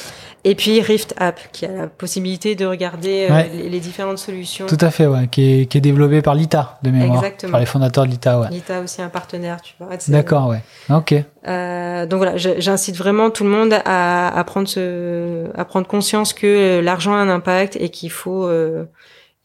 [0.45, 3.51] Et puis Rift App qui a la possibilité de regarder ouais.
[3.55, 4.67] les, les, différentes solutions.
[4.67, 7.19] Tout à fait ouais qui est, qui est développé par l'ITA de mémoire.
[7.19, 7.53] Exactement.
[7.53, 8.49] par les fondateurs de l'ITA ouais.
[8.51, 10.63] l'ITA aussi un partenaire tu vois d'accord ouais.
[10.89, 11.15] Ok.
[11.47, 16.33] Euh, donc voilà j'incite vraiment tout le monde à, à prendre ce à prendre conscience
[16.33, 18.85] que l'argent a un impact et qu'il faut euh,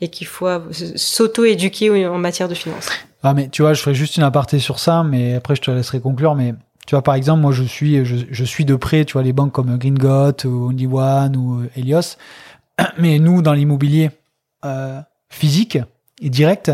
[0.02, 0.47] et qu'il faut
[0.95, 2.89] s'auto-éduquer en matière de finances.
[3.24, 5.72] Ah mais tu vois, je ferai juste une aparté sur ça, mais après je te
[5.72, 6.36] laisserai conclure.
[6.36, 6.54] Mais
[6.88, 9.52] tu vois, par exemple, moi je suis, je, suis de près, tu vois, les banques
[9.52, 12.16] comme Green Got ou Only One ou Helios.
[12.97, 14.12] Mais nous, dans l'immobilier
[14.66, 15.78] euh, physique
[16.22, 16.72] et direct,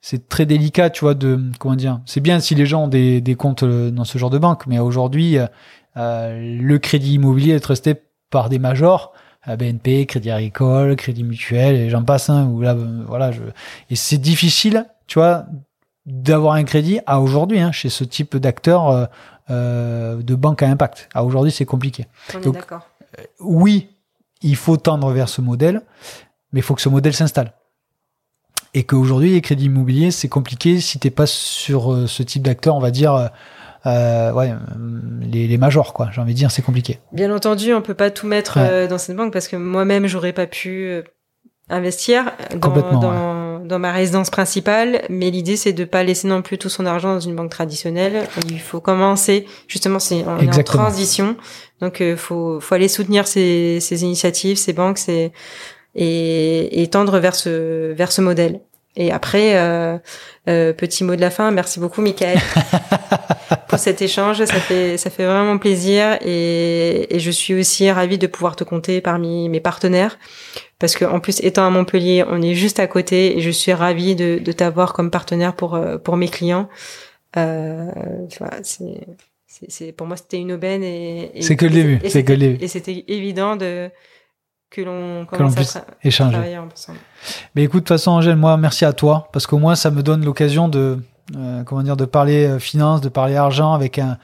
[0.00, 2.00] c'est très délicat, tu vois, de comment dire.
[2.06, 4.78] C'est bien si les gens ont des, des comptes dans ce genre de banque, mais
[4.78, 5.38] aujourd'hui,
[5.96, 7.94] euh, le crédit immobilier est resté
[8.30, 9.12] par des majors
[9.46, 12.34] BNP, Crédit Agricole, Crédit Mutuel, et j'en passe un.
[12.34, 12.74] Hein, où là,
[13.06, 13.42] voilà, je...
[13.90, 15.44] et c'est difficile, tu vois,
[16.06, 19.06] d'avoir un crédit à aujourd'hui hein, chez ce type d'acteur euh,
[19.50, 21.10] euh, de banque à impact.
[21.12, 22.06] À aujourd'hui, c'est compliqué.
[22.34, 22.88] On Donc, est d'accord.
[23.18, 23.88] Euh, oui,
[24.40, 25.82] il faut tendre vers ce modèle,
[26.52, 27.52] mais il faut que ce modèle s'installe.
[28.72, 32.74] Et qu'aujourd'hui, les crédits immobiliers, c'est compliqué si t'es pas sur euh, ce type d'acteur,
[32.74, 33.30] on va dire
[33.86, 34.52] euh, ouais,
[35.20, 36.08] les, les majors, quoi.
[36.12, 36.98] J'ai envie de dire, c'est compliqué.
[37.12, 38.68] Bien entendu, on peut pas tout mettre ouais.
[38.70, 41.02] euh, dans cette banque parce que moi-même, j'aurais pas pu euh,
[41.68, 43.66] investir dans, dans, ouais.
[43.66, 47.14] dans ma résidence principale, mais l'idée c'est de pas laisser non plus tout son argent
[47.14, 48.24] dans une banque traditionnelle.
[48.48, 51.36] Il faut commencer, justement, c'est on est en transition,
[51.80, 55.32] donc euh, faut faut aller soutenir ces, ces initiatives, ces banques, ces,
[55.94, 58.60] et, et tendre vers ce vers ce modèle.
[58.96, 59.98] Et après, euh,
[60.48, 62.38] euh, petit mot de la fin, merci beaucoup Michael
[63.74, 68.18] pour cet échange, ça fait ça fait vraiment plaisir et, et, je suis aussi ravie
[68.18, 70.18] de pouvoir te compter parmi mes partenaires
[70.78, 73.72] parce que en plus étant à Montpellier, on est juste à côté et je suis
[73.72, 76.68] ravie de, de t'avoir comme partenaire pour euh, pour mes clients.
[77.36, 77.90] Euh,
[78.62, 79.06] c'est
[79.46, 82.64] c'est pour moi c'était une aubaine et, c'est que le début, c'est que le début.
[82.64, 83.90] Et c'était évident de
[84.70, 86.58] que l'on commence puisse à échanger.
[86.58, 86.98] ensemble.
[87.54, 90.02] Mais écoute, de toute façon, Angèle, moi, merci à toi, parce qu'au moins, ça me
[90.02, 90.98] donne l'occasion de,
[91.64, 94.18] comment dire, de parler euh, finance, de parler argent avec un,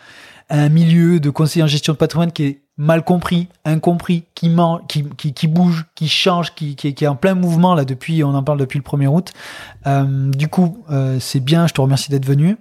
[0.50, 4.80] un milieu de conseiller en gestion de patrimoine qui est mal compris, incompris, qui, ment,
[4.88, 8.24] qui, qui, qui, bouge, qui change, qui, qui, qui, est en plein mouvement là depuis,
[8.24, 9.32] on en parle depuis le 1er août.
[9.86, 12.56] Euh, du coup, euh, c'est bien, je te remercie d'être venu.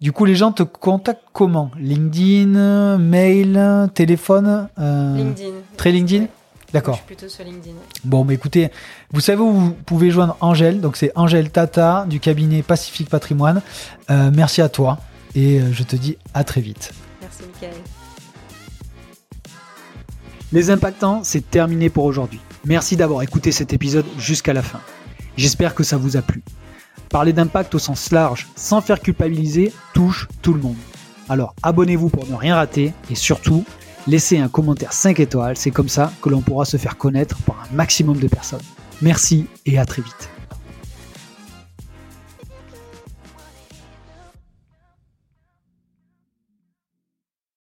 [0.00, 1.70] Du coup, les gens te contactent comment?
[1.78, 5.54] LinkedIn, mail, téléphone euh, LinkedIn.
[5.76, 6.26] Très LinkedIn?
[6.74, 6.96] D'accord.
[6.96, 7.76] Je suis plutôt sur LinkedIn.
[8.04, 8.68] Bon, mais écoutez,
[9.12, 10.80] vous savez où vous pouvez joindre Angèle.
[10.80, 13.62] Donc, c'est Angèle Tata du cabinet Pacifique Patrimoine.
[14.10, 14.98] Euh, merci à toi
[15.36, 16.92] et euh, je te dis à très vite.
[17.20, 17.80] Merci, Michael.
[20.52, 22.40] Les impactants, c'est terminé pour aujourd'hui.
[22.64, 24.80] Merci d'avoir écouté cet épisode jusqu'à la fin.
[25.36, 26.42] J'espère que ça vous a plu.
[27.08, 30.76] Parler d'impact au sens large, sans faire culpabiliser, touche tout le monde.
[31.28, 33.64] Alors abonnez-vous pour ne rien rater et surtout,
[34.06, 37.56] laissez un commentaire 5 étoiles, c'est comme ça que l'on pourra se faire connaître par
[37.70, 38.60] un maximum de personnes.
[39.02, 40.33] Merci et à très vite.